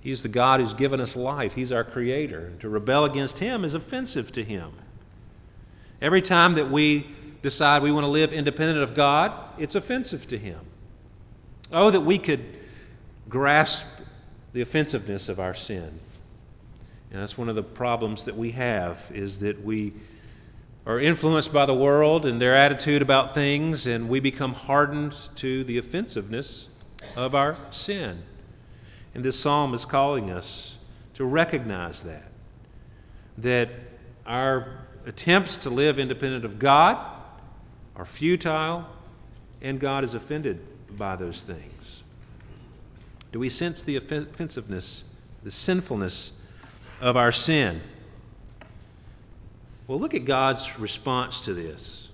He's 0.00 0.22
the 0.22 0.28
God 0.28 0.60
who's 0.60 0.74
given 0.74 1.00
us 1.00 1.16
life. 1.16 1.52
He's 1.54 1.72
our 1.72 1.84
creator. 1.84 2.52
To 2.60 2.68
rebel 2.68 3.06
against 3.06 3.38
Him 3.38 3.64
is 3.64 3.74
offensive 3.74 4.30
to 4.32 4.44
Him. 4.44 4.72
Every 6.02 6.20
time 6.20 6.56
that 6.56 6.70
we 6.70 7.06
decide 7.42 7.82
we 7.82 7.92
want 7.92 8.04
to 8.04 8.10
live 8.10 8.32
independent 8.32 8.82
of 8.82 8.94
God, 8.94 9.32
it's 9.58 9.74
offensive 9.74 10.26
to 10.28 10.38
Him. 10.38 10.60
Oh, 11.72 11.90
that 11.90 12.02
we 12.02 12.18
could 12.18 12.44
grasp 13.28 13.82
the 14.54 14.62
offensiveness 14.62 15.28
of 15.28 15.38
our 15.38 15.54
sin. 15.54 16.00
And 17.10 17.20
that's 17.20 17.36
one 17.36 17.48
of 17.48 17.56
the 17.56 17.62
problems 17.62 18.24
that 18.24 18.36
we 18.36 18.52
have 18.52 18.98
is 19.10 19.40
that 19.40 19.62
we 19.62 19.92
are 20.86 21.00
influenced 21.00 21.52
by 21.52 21.66
the 21.66 21.74
world 21.74 22.24
and 22.24 22.40
their 22.40 22.56
attitude 22.56 23.02
about 23.02 23.34
things, 23.34 23.86
and 23.86 24.08
we 24.08 24.20
become 24.20 24.54
hardened 24.54 25.14
to 25.36 25.64
the 25.64 25.78
offensiveness 25.78 26.68
of 27.16 27.34
our 27.34 27.58
sin. 27.70 28.22
And 29.14 29.24
this 29.24 29.38
psalm 29.38 29.74
is 29.74 29.84
calling 29.84 30.30
us 30.30 30.76
to 31.14 31.24
recognize 31.24 32.00
that. 32.02 32.30
That 33.38 33.70
our 34.26 34.86
attempts 35.06 35.56
to 35.58 35.70
live 35.70 35.98
independent 35.98 36.44
of 36.44 36.58
God 36.58 36.96
are 37.96 38.06
futile, 38.06 38.86
and 39.62 39.80
God 39.80 40.04
is 40.04 40.14
offended 40.14 40.60
by 40.96 41.16
those 41.16 41.40
things. 41.42 41.73
Do 43.34 43.40
we 43.40 43.48
sense 43.48 43.82
the 43.82 43.96
offensiveness, 43.96 45.02
the 45.42 45.50
sinfulness 45.50 46.30
of 47.00 47.16
our 47.16 47.32
sin? 47.32 47.82
Well, 49.88 49.98
look 49.98 50.14
at 50.14 50.24
God's 50.24 50.64
response 50.78 51.40
to 51.40 51.52
this. 51.52 52.10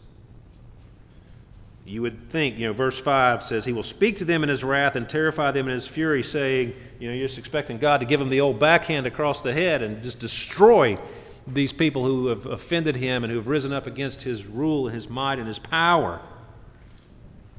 You 1.84 2.00
would 2.00 2.30
think, 2.32 2.56
you 2.56 2.68
know, 2.68 2.72
verse 2.72 2.98
5 3.00 3.42
says, 3.42 3.66
He 3.66 3.72
will 3.72 3.82
speak 3.82 4.16
to 4.16 4.24
them 4.24 4.42
in 4.44 4.48
His 4.48 4.64
wrath 4.64 4.96
and 4.96 5.06
terrify 5.10 5.50
them 5.50 5.68
in 5.68 5.74
His 5.74 5.86
fury, 5.88 6.22
saying, 6.22 6.72
you 6.98 7.08
know, 7.10 7.14
you're 7.14 7.28
just 7.28 7.38
expecting 7.38 7.76
God 7.76 8.00
to 8.00 8.06
give 8.06 8.18
them 8.18 8.30
the 8.30 8.40
old 8.40 8.58
backhand 8.58 9.06
across 9.06 9.42
the 9.42 9.52
head 9.52 9.82
and 9.82 10.02
just 10.02 10.20
destroy 10.20 10.98
these 11.46 11.74
people 11.74 12.02
who 12.02 12.28
have 12.28 12.46
offended 12.46 12.96
Him 12.96 13.24
and 13.24 13.30
who 13.30 13.36
have 13.36 13.46
risen 13.46 13.74
up 13.74 13.86
against 13.86 14.22
His 14.22 14.42
rule 14.46 14.86
and 14.86 14.94
His 14.94 15.06
might 15.06 15.38
and 15.38 15.46
His 15.46 15.58
power. 15.58 16.18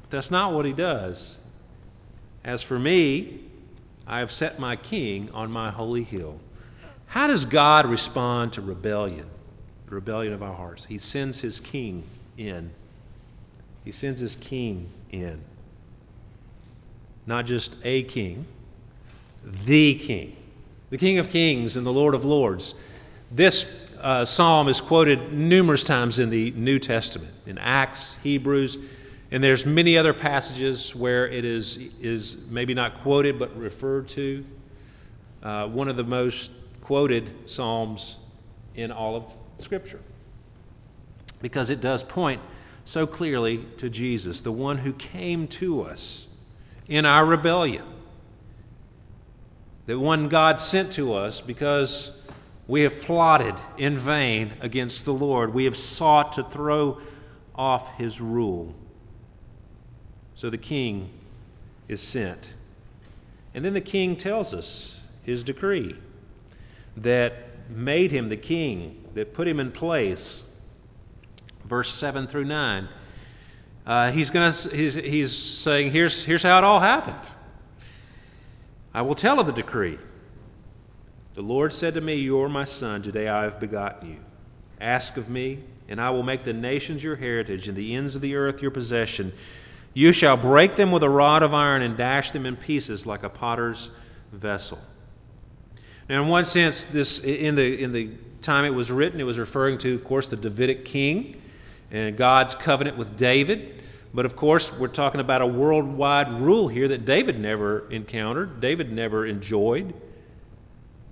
But 0.00 0.10
that's 0.10 0.32
not 0.32 0.52
what 0.52 0.64
He 0.64 0.72
does. 0.72 1.36
As 2.42 2.60
for 2.60 2.76
me, 2.76 3.50
I 4.06 4.18
have 4.18 4.32
set 4.32 4.58
my 4.58 4.76
king 4.76 5.30
on 5.32 5.50
my 5.50 5.70
holy 5.70 6.04
hill. 6.04 6.38
How 7.06 7.26
does 7.26 7.44
God 7.44 7.86
respond 7.86 8.54
to 8.54 8.62
rebellion? 8.62 9.28
The 9.88 9.94
rebellion 9.94 10.32
of 10.32 10.42
our 10.42 10.54
hearts. 10.54 10.84
He 10.86 10.98
sends 10.98 11.40
His 11.40 11.60
king 11.60 12.04
in. 12.36 12.72
He 13.84 13.92
sends 13.92 14.20
his 14.20 14.36
king 14.36 14.90
in. 15.10 15.42
Not 17.26 17.46
just 17.46 17.76
a 17.84 18.04
king, 18.04 18.46
the 19.66 19.96
king. 19.96 20.36
The 20.90 20.98
King 20.98 21.18
of 21.18 21.30
Kings 21.30 21.76
and 21.76 21.86
the 21.86 21.92
Lord 21.92 22.14
of 22.14 22.24
Lords. 22.24 22.74
This 23.30 23.64
uh, 23.98 24.26
psalm 24.26 24.68
is 24.68 24.80
quoted 24.80 25.32
numerous 25.32 25.82
times 25.82 26.18
in 26.18 26.28
the 26.28 26.50
New 26.50 26.78
Testament, 26.78 27.32
in 27.46 27.56
Acts, 27.56 28.16
Hebrews, 28.22 28.76
and 29.32 29.42
there's 29.42 29.64
many 29.64 29.96
other 29.96 30.12
passages 30.12 30.94
where 30.94 31.26
it 31.26 31.46
is, 31.46 31.78
is 32.02 32.36
maybe 32.50 32.74
not 32.74 33.02
quoted 33.02 33.38
but 33.38 33.56
referred 33.56 34.08
to. 34.10 34.44
Uh, 35.42 35.66
one 35.68 35.88
of 35.88 35.96
the 35.96 36.04
most 36.04 36.50
quoted 36.82 37.30
psalms 37.46 38.18
in 38.74 38.92
all 38.92 39.16
of 39.16 39.24
Scripture. 39.64 40.00
Because 41.40 41.70
it 41.70 41.80
does 41.80 42.02
point 42.02 42.42
so 42.84 43.06
clearly 43.06 43.64
to 43.78 43.88
Jesus, 43.88 44.42
the 44.42 44.52
one 44.52 44.76
who 44.76 44.92
came 44.92 45.48
to 45.48 45.80
us 45.80 46.26
in 46.86 47.06
our 47.06 47.24
rebellion. 47.24 47.86
The 49.86 49.98
one 49.98 50.28
God 50.28 50.60
sent 50.60 50.92
to 50.92 51.14
us 51.14 51.40
because 51.40 52.10
we 52.68 52.82
have 52.82 53.00
plotted 53.00 53.54
in 53.78 54.04
vain 54.04 54.58
against 54.60 55.06
the 55.06 55.12
Lord. 55.12 55.54
We 55.54 55.64
have 55.64 55.76
sought 55.76 56.34
to 56.34 56.46
throw 56.52 57.00
off 57.54 57.96
his 57.96 58.20
rule. 58.20 58.74
So 60.42 60.50
the 60.50 60.58
king 60.58 61.08
is 61.86 62.00
sent. 62.00 62.48
And 63.54 63.64
then 63.64 63.74
the 63.74 63.80
king 63.80 64.16
tells 64.16 64.52
us 64.52 64.96
his 65.22 65.44
decree 65.44 65.96
that 66.96 67.70
made 67.70 68.10
him 68.10 68.28
the 68.28 68.36
king, 68.36 69.04
that 69.14 69.34
put 69.34 69.46
him 69.46 69.60
in 69.60 69.70
place 69.70 70.42
verse 71.68 71.94
7 71.94 72.26
through 72.26 72.46
9. 72.46 72.88
Uh, 73.86 74.10
he's, 74.10 74.30
gonna, 74.30 74.50
he's, 74.50 74.94
he's 74.94 75.32
saying, 75.32 75.92
here's, 75.92 76.24
here's 76.24 76.42
how 76.42 76.58
it 76.58 76.64
all 76.64 76.80
happened. 76.80 77.30
I 78.92 79.02
will 79.02 79.14
tell 79.14 79.38
of 79.38 79.46
the 79.46 79.52
decree. 79.52 79.96
The 81.36 81.42
Lord 81.42 81.72
said 81.72 81.94
to 81.94 82.00
me, 82.00 82.16
You 82.16 82.40
are 82.40 82.48
my 82.48 82.64
son, 82.64 83.04
today 83.04 83.28
I 83.28 83.44
have 83.44 83.60
begotten 83.60 84.10
you. 84.10 84.18
Ask 84.80 85.16
of 85.16 85.28
me, 85.28 85.62
and 85.88 86.00
I 86.00 86.10
will 86.10 86.24
make 86.24 86.44
the 86.44 86.52
nations 86.52 87.00
your 87.00 87.14
heritage, 87.14 87.68
and 87.68 87.76
the 87.76 87.94
ends 87.94 88.16
of 88.16 88.22
the 88.22 88.34
earth 88.34 88.60
your 88.60 88.72
possession. 88.72 89.32
You 89.94 90.12
shall 90.12 90.36
break 90.36 90.76
them 90.76 90.90
with 90.90 91.02
a 91.02 91.08
rod 91.08 91.42
of 91.42 91.52
iron 91.52 91.82
and 91.82 91.96
dash 91.96 92.30
them 92.30 92.46
in 92.46 92.56
pieces 92.56 93.04
like 93.04 93.22
a 93.22 93.28
potter's 93.28 93.90
vessel. 94.32 94.78
Now, 96.08 96.22
in 96.22 96.28
one 96.28 96.46
sense, 96.46 96.84
this 96.92 97.18
in 97.18 97.54
the 97.54 97.82
in 97.82 97.92
the 97.92 98.10
time 98.42 98.64
it 98.64 98.70
was 98.70 98.90
written, 98.90 99.20
it 99.20 99.24
was 99.24 99.38
referring 99.38 99.78
to, 99.78 99.94
of 99.94 100.04
course, 100.04 100.28
the 100.28 100.36
Davidic 100.36 100.84
king 100.84 101.40
and 101.90 102.16
God's 102.16 102.54
covenant 102.56 102.98
with 102.98 103.16
David. 103.16 103.82
But 104.14 104.26
of 104.26 104.36
course, 104.36 104.70
we're 104.78 104.88
talking 104.88 105.20
about 105.20 105.42
a 105.42 105.46
worldwide 105.46 106.40
rule 106.40 106.68
here 106.68 106.88
that 106.88 107.04
David 107.04 107.38
never 107.38 107.90
encountered, 107.90 108.60
David 108.60 108.92
never 108.92 109.26
enjoyed. 109.26 109.94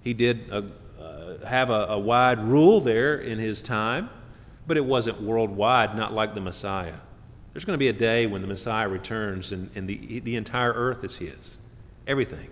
He 0.02 0.14
did 0.14 0.50
a, 0.50 0.64
uh, 1.00 1.46
have 1.46 1.70
a, 1.70 1.86
a 1.90 1.98
wide 1.98 2.42
rule 2.42 2.80
there 2.80 3.18
in 3.18 3.38
his 3.38 3.62
time, 3.62 4.10
but 4.66 4.76
it 4.76 4.84
wasn't 4.84 5.22
worldwide, 5.22 5.96
not 5.96 6.12
like 6.12 6.34
the 6.34 6.40
Messiah. 6.40 6.96
There's 7.52 7.64
going 7.64 7.74
to 7.74 7.78
be 7.78 7.88
a 7.88 7.92
day 7.92 8.26
when 8.26 8.42
the 8.42 8.48
Messiah 8.48 8.88
returns 8.88 9.52
and, 9.52 9.70
and 9.74 9.88
the, 9.88 10.20
the 10.20 10.36
entire 10.36 10.72
earth 10.72 11.02
is 11.04 11.16
his. 11.16 11.58
Everything. 12.06 12.48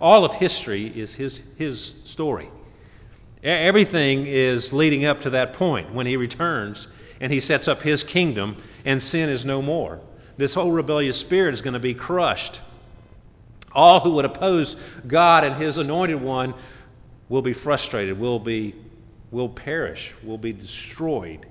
All 0.00 0.24
of 0.24 0.32
history 0.32 0.86
is 0.86 1.14
his, 1.14 1.40
his 1.56 1.92
story. 2.04 2.50
Everything 3.42 4.26
is 4.26 4.72
leading 4.72 5.04
up 5.04 5.22
to 5.22 5.30
that 5.30 5.54
point 5.54 5.94
when 5.94 6.06
he 6.06 6.16
returns 6.16 6.88
and 7.20 7.32
he 7.32 7.40
sets 7.40 7.68
up 7.68 7.82
his 7.82 8.02
kingdom 8.02 8.62
and 8.84 9.02
sin 9.02 9.28
is 9.28 9.44
no 9.44 9.62
more. 9.62 10.00
This 10.36 10.54
whole 10.54 10.72
rebellious 10.72 11.18
spirit 11.18 11.54
is 11.54 11.60
going 11.60 11.74
to 11.74 11.80
be 11.80 11.94
crushed. 11.94 12.60
All 13.72 14.00
who 14.00 14.12
would 14.12 14.24
oppose 14.24 14.76
God 15.06 15.44
and 15.44 15.60
his 15.60 15.78
anointed 15.78 16.20
one 16.20 16.54
will 17.28 17.42
be 17.42 17.52
frustrated, 17.52 18.18
will 18.18 18.38
be 18.38 18.74
will 19.30 19.48
perish, 19.48 20.12
will 20.22 20.38
be 20.38 20.52
destroyed. 20.52 21.46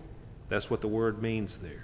That's 0.47 0.69
what 0.69 0.79
the 0.79 0.87
word 0.87 1.21
means 1.21 1.57
there. 1.61 1.83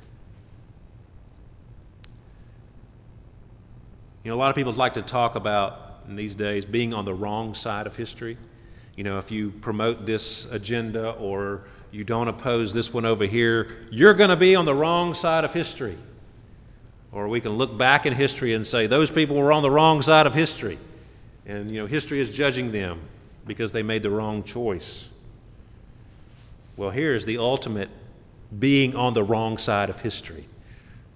You 4.23 4.31
know, 4.31 4.35
a 4.35 4.39
lot 4.39 4.49
of 4.49 4.55
people 4.55 4.73
like 4.73 4.93
to 4.95 5.01
talk 5.01 5.35
about 5.35 6.03
in 6.07 6.15
these 6.15 6.35
days 6.35 6.65
being 6.65 6.93
on 6.93 7.05
the 7.05 7.13
wrong 7.13 7.55
side 7.55 7.87
of 7.87 7.95
history 7.95 8.37
you 8.99 9.05
know, 9.05 9.17
if 9.17 9.31
you 9.31 9.51
promote 9.61 10.05
this 10.05 10.45
agenda 10.51 11.11
or 11.11 11.61
you 11.89 12.03
don't 12.03 12.27
oppose 12.27 12.73
this 12.73 12.93
one 12.93 13.05
over 13.05 13.25
here, 13.25 13.87
you're 13.91 14.13
going 14.13 14.29
to 14.29 14.35
be 14.35 14.57
on 14.57 14.65
the 14.65 14.73
wrong 14.73 15.13
side 15.13 15.45
of 15.45 15.53
history. 15.53 15.97
Or 17.13 17.29
we 17.29 17.39
can 17.39 17.53
look 17.53 17.77
back 17.77 18.05
in 18.05 18.13
history 18.13 18.53
and 18.55 18.67
say, 18.67 18.87
those 18.87 19.09
people 19.09 19.37
were 19.37 19.53
on 19.53 19.63
the 19.63 19.71
wrong 19.71 20.01
side 20.01 20.25
of 20.25 20.33
history. 20.33 20.77
And, 21.45 21.71
you 21.71 21.79
know, 21.79 21.87
history 21.87 22.19
is 22.19 22.29
judging 22.31 22.73
them 22.73 22.99
because 23.47 23.71
they 23.71 23.83
made 23.83 24.03
the 24.03 24.09
wrong 24.09 24.43
choice. 24.43 25.05
Well, 26.75 26.89
here's 26.89 27.23
the 27.23 27.37
ultimate 27.37 27.89
being 28.59 28.97
on 28.97 29.13
the 29.13 29.23
wrong 29.23 29.57
side 29.57 29.89
of 29.89 29.95
history. 30.01 30.45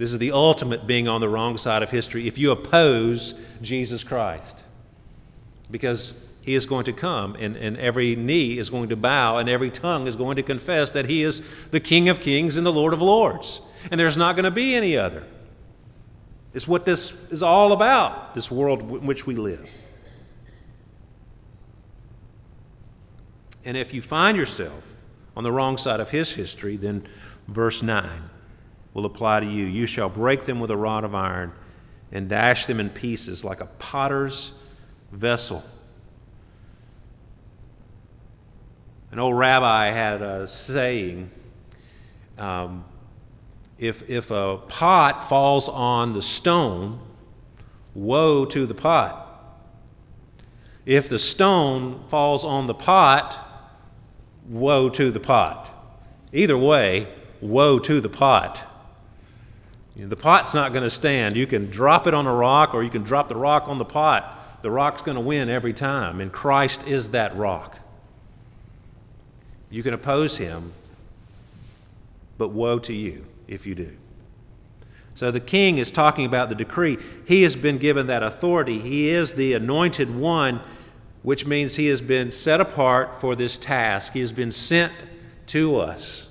This 0.04 0.12
is 0.12 0.20
the 0.20 0.34
ultimate 0.34 0.86
being 0.86 1.08
on 1.08 1.22
the 1.22 1.30
wrong 1.30 1.58
side 1.58 1.82
of 1.82 1.90
history 1.90 2.28
if 2.28 2.38
you 2.38 2.52
oppose 2.52 3.34
Jesus 3.62 4.04
Christ. 4.04 4.62
Because 5.72 6.14
he 6.42 6.56
is 6.56 6.66
going 6.66 6.84
to 6.84 6.92
come, 6.92 7.36
and, 7.36 7.56
and 7.56 7.78
every 7.78 8.18
knee 8.18 8.60
is 8.60 8.70
going 8.70 8.90
to 8.90 8.98
bow, 8.98 9.38
and 9.38 9.48
every 9.48 9.72
tongue 9.72 10.08
is 10.08 10.18
going 10.18 10.36
to 10.36 10.44
confess 10.44 10.90
that 10.90 11.06
He 11.06 11.24
is 11.24 11.42
the 11.72 11.80
King 11.80 12.10
of 12.10 12.20
kings 12.20 12.58
and 12.58 12.66
the 12.66 12.72
Lord 12.74 12.94
of 12.94 13.02
lords. 13.02 13.62
And 13.92 13.98
there's 13.98 14.18
not 14.18 14.34
going 14.34 14.44
to 14.44 14.52
be 14.52 14.76
any 14.76 14.98
other. 14.98 15.24
It's 16.54 16.68
what 16.68 16.84
this 16.84 17.14
is 17.32 17.42
all 17.42 17.72
about, 17.72 18.36
this 18.36 18.52
world 18.52 18.82
in 18.82 19.08
which 19.08 19.26
we 19.26 19.36
live. 19.36 19.66
And 23.64 23.78
if 23.78 23.94
you 23.94 24.02
find 24.02 24.36
yourself 24.36 24.84
on 25.38 25.46
the 25.46 25.52
wrong 25.54 25.78
side 25.78 26.02
of 26.02 26.10
His 26.10 26.30
history, 26.30 26.76
then 26.76 27.08
verse 27.48 27.82
9 27.82 28.32
will 28.94 29.06
apply 29.06 29.40
to 29.40 29.46
you. 29.46 29.66
You 29.66 29.86
shall 29.86 30.10
break 30.10 30.46
them 30.46 30.60
with 30.60 30.72
a 30.72 30.78
rod 30.78 31.04
of 31.04 31.16
iron 31.16 31.52
and 32.12 32.30
dash 32.30 32.68
them 32.68 32.80
in 32.80 32.90
pieces 32.90 33.44
like 33.44 33.60
a 33.60 33.66
potter's 33.66 34.52
vessel. 35.12 35.64
An 39.12 39.20
old 39.20 39.38
rabbi 39.38 39.92
had 39.92 40.22
a 40.22 40.48
saying 40.48 41.30
um, 42.38 42.86
if, 43.78 44.02
if 44.10 44.32
a 44.32 44.58
pot 44.68 45.28
falls 45.30 45.70
on 45.70 46.14
the 46.14 46.22
stone, 46.22 47.00
woe 47.94 48.46
to 48.46 48.66
the 48.66 48.74
pot. 48.74 49.20
If 50.86 51.10
the 51.10 51.20
stone 51.20 52.06
falls 52.10 52.44
on 52.44 52.68
the 52.68 52.74
pot, 52.74 53.38
woe 54.48 54.90
to 54.90 55.12
the 55.12 55.20
pot. 55.20 55.70
Either 56.34 56.58
way, 56.58 57.08
woe 57.42 57.80
to 57.80 58.02
the 58.02 58.10
pot. 58.10 58.73
You 59.96 60.04
know, 60.04 60.10
the 60.10 60.16
pot's 60.16 60.54
not 60.54 60.74
going 60.74 60.84
to 60.84 60.90
stand. 60.90 61.36
You 61.36 61.46
can 61.46 61.70
drop 61.70 62.08
it 62.08 62.14
on 62.14 62.26
a 62.26 62.34
rock 62.34 62.74
or 62.74 62.84
you 62.84 62.90
can 62.90 63.04
drop 63.04 63.30
the 63.30 63.36
rock 63.36 63.64
on 63.68 63.78
the 63.78 63.86
pot. 63.86 64.62
The 64.64 64.72
rock's 64.72 65.02
going 65.02 65.16
to 65.16 65.22
win 65.22 65.50
every 65.50 65.74
time, 65.74 66.22
and 66.22 66.32
Christ 66.32 66.84
is 66.88 67.10
that 67.10 67.36
rock. 67.36 67.78
You 69.70 69.84
can 69.84 69.94
oppose 69.94 70.38
him, 70.38 70.74
but 72.38 72.50
woe 72.50 72.80
to 72.80 72.94
you 72.94 73.26
if 73.48 73.66
you 73.66 73.76
do. 73.76 73.92
So 75.16 75.32
the 75.32 75.40
king 75.40 75.78
is 75.78 75.92
talking 75.92 76.26
about 76.26 76.50
the 76.50 76.56
decree. 76.56 76.98
He 77.28 77.44
has 77.44 77.56
been 77.56 77.78
given 77.78 78.08
that 78.08 78.24
authority. 78.24 78.80
He 78.80 79.10
is 79.10 79.34
the 79.34 79.54
anointed 79.54 80.14
one, 80.16 80.62
which 81.22 81.46
means 81.46 81.76
he 81.76 81.88
has 81.88 82.02
been 82.02 82.32
set 82.32 82.62
apart 82.62 83.22
for 83.22 83.36
this 83.36 83.58
task. 83.58 84.14
He 84.14 84.22
has 84.22 84.32
been 84.32 84.52
sent 84.52 84.94
to 85.48 85.78
us 85.78 86.30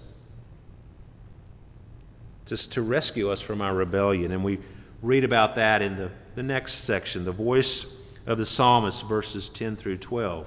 to 2.68 2.82
rescue 2.82 3.30
us 3.30 3.40
from 3.40 3.60
our 3.60 3.74
rebellion. 3.74 4.32
And 4.32 4.44
we 4.44 4.60
read 5.02 5.24
about 5.24 5.56
that 5.56 5.82
in 5.82 5.96
the 5.96 6.10
the 6.34 6.42
next 6.42 6.84
section, 6.84 7.24
the 7.24 7.32
voice 7.32 7.84
of 8.26 8.38
the 8.38 8.46
psalmist, 8.46 9.02
verses 9.04 9.50
10 9.54 9.76
through 9.76 9.98
12, 9.98 10.46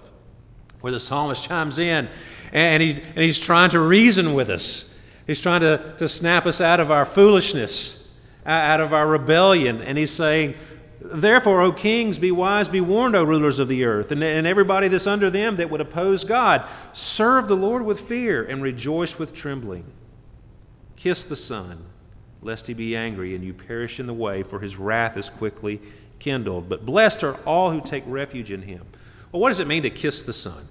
where 0.81 0.93
the 0.93 0.99
psalmist 0.99 1.43
chimes 1.43 1.77
in 1.77 2.09
and, 2.51 2.81
he, 2.81 2.91
and 2.91 3.19
he's 3.19 3.39
trying 3.39 3.69
to 3.71 3.79
reason 3.79 4.33
with 4.33 4.49
us. 4.49 4.85
He's 5.27 5.41
trying 5.41 5.61
to, 5.61 5.95
to 5.97 6.07
snap 6.07 6.45
us 6.45 6.61
out 6.61 6.79
of 6.79 6.91
our 6.91 7.05
foolishness, 7.05 7.97
out 8.45 8.79
of 8.79 8.93
our 8.93 9.07
rebellion. 9.07 9.81
And 9.81 9.97
he's 9.97 10.11
saying, 10.11 10.55
Therefore, 11.01 11.61
O 11.61 11.71
kings, 11.71 12.17
be 12.17 12.31
wise, 12.31 12.67
be 12.67 12.81
warned, 12.81 13.15
O 13.15 13.23
rulers 13.23 13.59
of 13.59 13.67
the 13.67 13.83
earth, 13.83 14.11
and, 14.11 14.23
and 14.23 14.47
everybody 14.47 14.87
that's 14.87 15.05
under 15.05 15.29
them 15.29 15.57
that 15.57 15.69
would 15.69 15.81
oppose 15.81 16.23
God. 16.23 16.67
Serve 16.93 17.47
the 17.47 17.55
Lord 17.55 17.83
with 17.85 18.07
fear 18.07 18.43
and 18.43 18.63
rejoice 18.63 19.17
with 19.19 19.33
trembling. 19.33 19.85
Kiss 20.95 21.23
the 21.23 21.35
Son, 21.35 21.85
lest 22.45 22.67
he 22.67 22.73
be 22.75 22.95
angry 22.95 23.33
and 23.33 23.43
you 23.43 23.53
perish 23.53 23.99
in 23.99 24.05
the 24.05 24.13
way, 24.13 24.43
for 24.43 24.59
his 24.59 24.75
wrath 24.77 25.17
is 25.17 25.29
quickly 25.37 25.81
kindled. 26.19 26.69
But 26.69 26.85
blessed 26.85 27.23
are 27.23 27.35
all 27.43 27.71
who 27.71 27.81
take 27.81 28.03
refuge 28.05 28.51
in 28.51 28.61
him. 28.61 28.85
Well, 29.31 29.41
what 29.41 29.49
does 29.49 29.59
it 29.59 29.67
mean 29.67 29.83
to 29.83 29.89
kiss 29.89 30.21
the 30.21 30.31
Son? 30.31 30.67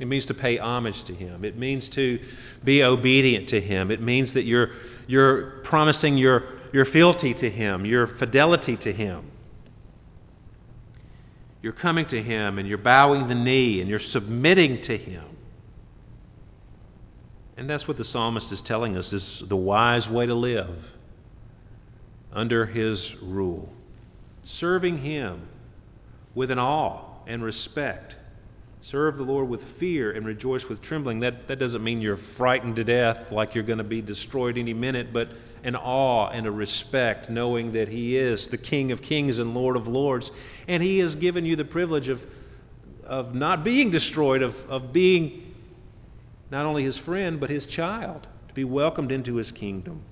It 0.00 0.06
means 0.06 0.26
to 0.26 0.34
pay 0.34 0.58
homage 0.58 1.02
to 1.04 1.14
him. 1.14 1.44
It 1.44 1.56
means 1.56 1.88
to 1.90 2.20
be 2.62 2.84
obedient 2.84 3.48
to 3.48 3.60
him. 3.60 3.90
It 3.90 4.02
means 4.02 4.34
that 4.34 4.44
you're, 4.44 4.70
you're 5.06 5.62
promising 5.64 6.18
your, 6.18 6.44
your 6.72 6.84
fealty 6.84 7.32
to 7.34 7.50
him, 7.50 7.86
your 7.86 8.06
fidelity 8.06 8.76
to 8.76 8.92
him. 8.92 9.30
You're 11.62 11.72
coming 11.72 12.06
to 12.06 12.22
him 12.22 12.58
and 12.58 12.68
you're 12.68 12.78
bowing 12.78 13.26
the 13.26 13.34
knee 13.34 13.80
and 13.80 13.88
you're 13.90 13.98
submitting 13.98 14.82
to 14.82 14.96
him. 14.96 15.24
And 17.56 17.68
that's 17.68 17.88
what 17.88 17.96
the 17.96 18.04
psalmist 18.04 18.52
is 18.52 18.60
telling 18.60 18.96
us 18.96 19.12
is 19.12 19.42
the 19.48 19.56
wise 19.56 20.08
way 20.08 20.26
to 20.26 20.34
live 20.34 20.76
under 22.32 22.66
his 22.66 23.14
rule. 23.22 23.72
Serving 24.44 24.98
him 24.98 25.48
with 26.34 26.50
an 26.50 26.58
awe 26.58 27.04
and 27.26 27.42
respect. 27.42 28.16
Serve 28.82 29.16
the 29.16 29.22
Lord 29.22 29.48
with 29.48 29.62
fear 29.78 30.12
and 30.12 30.24
rejoice 30.24 30.64
with 30.64 30.80
trembling. 30.80 31.20
That, 31.20 31.48
that 31.48 31.58
doesn't 31.58 31.82
mean 31.82 32.00
you're 32.00 32.16
frightened 32.36 32.76
to 32.76 32.84
death 32.84 33.32
like 33.32 33.54
you're 33.54 33.64
going 33.64 33.78
to 33.78 33.84
be 33.84 34.00
destroyed 34.00 34.56
any 34.56 34.72
minute, 34.72 35.12
but 35.12 35.28
an 35.64 35.74
awe 35.74 36.28
and 36.28 36.46
a 36.46 36.50
respect, 36.50 37.28
knowing 37.28 37.72
that 37.72 37.88
He 37.88 38.16
is 38.16 38.46
the 38.48 38.56
King 38.56 38.92
of 38.92 39.02
kings 39.02 39.38
and 39.38 39.54
Lord 39.54 39.76
of 39.76 39.88
lords. 39.88 40.30
And 40.68 40.82
He 40.82 40.98
has 41.00 41.16
given 41.16 41.44
you 41.44 41.56
the 41.56 41.64
privilege 41.64 42.08
of, 42.08 42.22
of 43.04 43.34
not 43.34 43.64
being 43.64 43.90
destroyed, 43.90 44.42
of, 44.42 44.54
of 44.68 44.92
being 44.92 45.48
not 46.50 46.66
only 46.66 46.84
his 46.84 46.98
friend, 46.98 47.40
but 47.40 47.50
his 47.50 47.66
child, 47.66 48.26
to 48.48 48.54
be 48.54 48.64
welcomed 48.64 49.12
into 49.12 49.36
his 49.36 49.50
kingdom. 49.50 50.02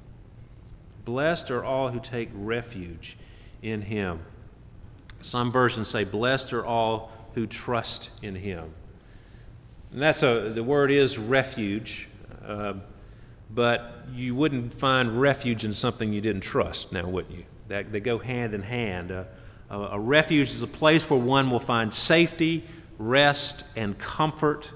Blessed 1.07 1.51
are 1.51 1.65
all 1.65 1.89
who 1.89 2.01
take 2.01 2.29
refuge 2.35 3.17
in 3.63 3.81
him. 3.81 4.21
Some 5.23 5.51
versions 5.53 5.89
say, 5.89 6.05
Blessed 6.05 6.53
are 6.53 6.67
all 6.67 7.11
who 7.35 7.47
trust 7.47 8.11
in 8.23 8.35
him. 8.35 8.75
And 9.93 10.03
that's 10.03 10.23
a, 10.23 10.53
the 10.55 10.65
word 10.65 10.91
is 10.91 11.17
refuge, 11.17 12.09
uh, 12.47 12.75
but 13.51 13.93
you 14.13 14.35
wouldn't 14.35 14.79
find 14.81 15.21
refuge 15.21 15.65
in 15.65 15.73
something 15.73 16.13
you 16.13 16.21
didn't 16.21 16.43
trust, 16.43 16.93
now, 16.93 17.09
wouldn't 17.09 17.35
you? 17.35 17.45
That, 17.69 17.93
they 17.93 18.01
go 18.01 18.19
hand 18.19 18.53
in 18.53 18.63
hand. 18.63 19.13
Uh, 19.13 19.25
a, 19.71 19.79
a 19.79 19.99
refuge 20.01 20.51
is 20.51 20.61
a 20.61 20.67
place 20.67 21.09
where 21.09 21.21
one 21.21 21.51
will 21.51 21.65
find 21.65 21.95
safety, 21.95 22.65
rest, 22.99 23.65
and 23.77 23.97
comfort 23.99 24.67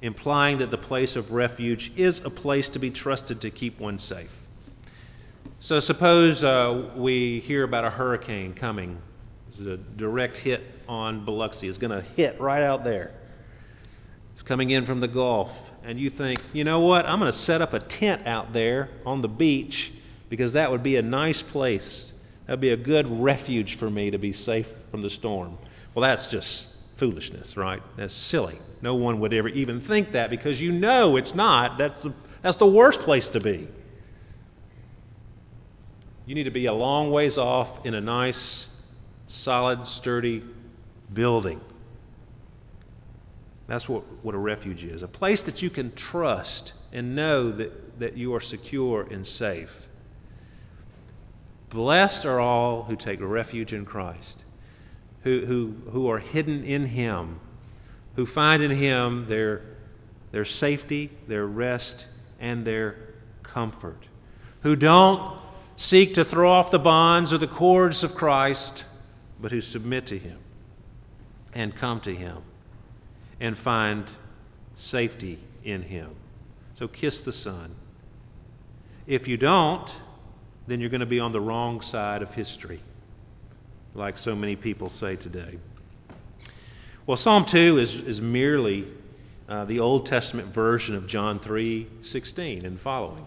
implying 0.00 0.58
that 0.58 0.70
the 0.70 0.78
place 0.78 1.14
of 1.14 1.30
refuge 1.30 1.92
is 1.96 2.20
a 2.24 2.30
place 2.30 2.68
to 2.70 2.78
be 2.78 2.90
trusted 2.90 3.40
to 3.42 3.50
keep 3.50 3.78
one 3.78 3.98
safe. 3.98 4.30
So, 5.64 5.78
suppose 5.78 6.42
uh, 6.42 6.90
we 6.96 7.38
hear 7.46 7.62
about 7.62 7.84
a 7.84 7.90
hurricane 7.90 8.52
coming. 8.52 9.00
It's 9.48 9.60
a 9.60 9.76
direct 9.76 10.34
hit 10.38 10.60
on 10.88 11.24
Biloxi. 11.24 11.68
It's 11.68 11.78
going 11.78 11.92
to 11.92 12.00
hit 12.00 12.40
right 12.40 12.64
out 12.64 12.82
there. 12.82 13.12
It's 14.32 14.42
coming 14.42 14.70
in 14.70 14.86
from 14.86 14.98
the 14.98 15.06
Gulf. 15.06 15.52
And 15.84 16.00
you 16.00 16.10
think, 16.10 16.40
you 16.52 16.64
know 16.64 16.80
what? 16.80 17.06
I'm 17.06 17.20
going 17.20 17.30
to 17.30 17.38
set 17.38 17.62
up 17.62 17.74
a 17.74 17.78
tent 17.78 18.26
out 18.26 18.52
there 18.52 18.88
on 19.06 19.22
the 19.22 19.28
beach 19.28 19.92
because 20.28 20.54
that 20.54 20.68
would 20.72 20.82
be 20.82 20.96
a 20.96 21.02
nice 21.02 21.42
place. 21.42 22.10
That 22.48 22.54
would 22.54 22.60
be 22.60 22.70
a 22.70 22.76
good 22.76 23.22
refuge 23.22 23.78
for 23.78 23.88
me 23.88 24.10
to 24.10 24.18
be 24.18 24.32
safe 24.32 24.66
from 24.90 25.02
the 25.02 25.10
storm. 25.10 25.56
Well, 25.94 26.02
that's 26.02 26.26
just 26.26 26.66
foolishness, 26.96 27.56
right? 27.56 27.84
That's 27.96 28.14
silly. 28.14 28.58
No 28.80 28.96
one 28.96 29.20
would 29.20 29.32
ever 29.32 29.48
even 29.48 29.80
think 29.82 30.10
that 30.10 30.28
because 30.28 30.60
you 30.60 30.72
know 30.72 31.14
it's 31.14 31.36
not. 31.36 31.78
That's 31.78 32.02
the, 32.02 32.12
that's 32.42 32.56
the 32.56 32.66
worst 32.66 32.98
place 33.02 33.28
to 33.28 33.38
be. 33.38 33.68
You 36.32 36.36
need 36.36 36.44
to 36.44 36.50
be 36.50 36.64
a 36.64 36.72
long 36.72 37.10
ways 37.10 37.36
off 37.36 37.84
in 37.84 37.92
a 37.92 38.00
nice, 38.00 38.66
solid, 39.26 39.86
sturdy 39.86 40.42
building. 41.12 41.60
That's 43.68 43.86
what, 43.86 44.04
what 44.24 44.34
a 44.34 44.38
refuge 44.38 44.82
is 44.82 45.02
a 45.02 45.08
place 45.08 45.42
that 45.42 45.60
you 45.60 45.68
can 45.68 45.94
trust 45.94 46.72
and 46.90 47.14
know 47.14 47.52
that, 47.52 48.00
that 48.00 48.16
you 48.16 48.34
are 48.34 48.40
secure 48.40 49.02
and 49.02 49.26
safe. 49.26 49.68
Blessed 51.68 52.24
are 52.24 52.40
all 52.40 52.84
who 52.84 52.96
take 52.96 53.20
refuge 53.20 53.74
in 53.74 53.84
Christ 53.84 54.42
who, 55.24 55.44
who, 55.44 55.90
who 55.90 56.08
are 56.08 56.18
hidden 56.18 56.64
in 56.64 56.86
Him, 56.86 57.40
who 58.16 58.24
find 58.24 58.62
in 58.62 58.70
Him 58.70 59.26
their, 59.28 59.60
their 60.30 60.46
safety, 60.46 61.12
their 61.28 61.46
rest, 61.46 62.06
and 62.40 62.66
their 62.66 62.96
comfort, 63.42 64.06
who 64.62 64.76
don't 64.76 65.42
seek 65.82 66.14
to 66.14 66.24
throw 66.24 66.50
off 66.50 66.70
the 66.70 66.78
bonds 66.78 67.32
or 67.32 67.38
the 67.38 67.46
cords 67.46 68.04
of 68.04 68.14
Christ, 68.14 68.84
but 69.40 69.50
who 69.50 69.60
submit 69.60 70.06
to 70.08 70.18
Him 70.18 70.38
and 71.52 71.74
come 71.76 72.00
to 72.02 72.14
Him 72.14 72.42
and 73.40 73.58
find 73.58 74.06
safety 74.76 75.38
in 75.64 75.82
Him. 75.82 76.14
So 76.74 76.88
kiss 76.88 77.20
the 77.20 77.32
Son. 77.32 77.74
If 79.06 79.26
you 79.26 79.36
don't, 79.36 79.90
then 80.66 80.80
you're 80.80 80.90
going 80.90 81.00
to 81.00 81.06
be 81.06 81.20
on 81.20 81.32
the 81.32 81.40
wrong 81.40 81.80
side 81.80 82.22
of 82.22 82.30
history 82.30 82.80
like 83.94 84.16
so 84.16 84.34
many 84.34 84.56
people 84.56 84.88
say 84.88 85.16
today. 85.16 85.58
Well, 87.06 87.16
Psalm 87.16 87.44
2 87.44 87.78
is, 87.78 87.94
is 87.94 88.20
merely 88.20 88.86
uh, 89.48 89.64
the 89.64 89.80
Old 89.80 90.06
Testament 90.06 90.54
version 90.54 90.94
of 90.94 91.06
John 91.06 91.40
3 91.40 91.88
16 92.02 92.64
and 92.64 92.80
following. 92.80 93.26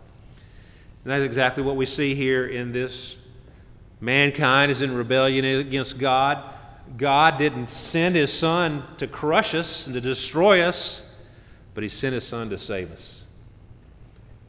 And 1.03 1.11
that's 1.11 1.23
exactly 1.23 1.63
what 1.63 1.75
we 1.75 1.85
see 1.85 2.15
here 2.15 2.47
in 2.47 2.71
this. 2.71 3.15
Mankind 3.99 4.71
is 4.71 4.81
in 4.81 4.93
rebellion 4.93 5.45
against 5.45 5.97
God. 5.97 6.55
God 6.97 7.37
didn't 7.37 7.69
send 7.69 8.15
his 8.15 8.33
Son 8.33 8.83
to 8.97 9.07
crush 9.07 9.55
us 9.55 9.85
and 9.85 9.93
to 9.93 10.01
destroy 10.01 10.61
us, 10.61 11.01
but 11.73 11.83
he 11.83 11.89
sent 11.89 12.13
his 12.13 12.27
Son 12.27 12.49
to 12.49 12.57
save 12.57 12.91
us. 12.91 13.23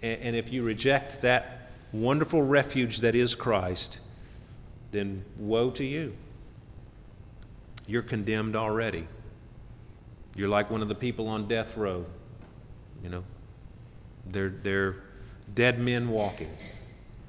And, 0.02 0.20
and 0.22 0.36
if 0.36 0.52
you 0.52 0.62
reject 0.62 1.22
that 1.22 1.70
wonderful 1.92 2.42
refuge 2.42 2.98
that 3.00 3.14
is 3.14 3.34
Christ, 3.34 3.98
then 4.90 5.24
woe 5.38 5.70
to 5.72 5.84
you. 5.84 6.14
You're 7.86 8.02
condemned 8.02 8.56
already. 8.56 9.06
You're 10.34 10.48
like 10.48 10.70
one 10.70 10.82
of 10.82 10.88
the 10.88 10.94
people 10.94 11.28
on 11.28 11.48
death 11.48 11.76
row. 11.76 12.06
You 13.02 13.10
know, 13.10 13.24
they're, 14.30 14.54
they're 14.62 14.96
dead 15.54 15.78
men 15.78 16.08
walking. 16.08 16.50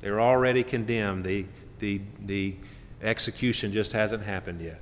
They're 0.01 0.21
already 0.21 0.63
condemned. 0.63 1.25
The, 1.25 1.45
the, 1.79 2.01
the 2.25 2.55
execution 3.01 3.73
just 3.73 3.91
hasn't 3.91 4.23
happened 4.23 4.61
yet. 4.61 4.81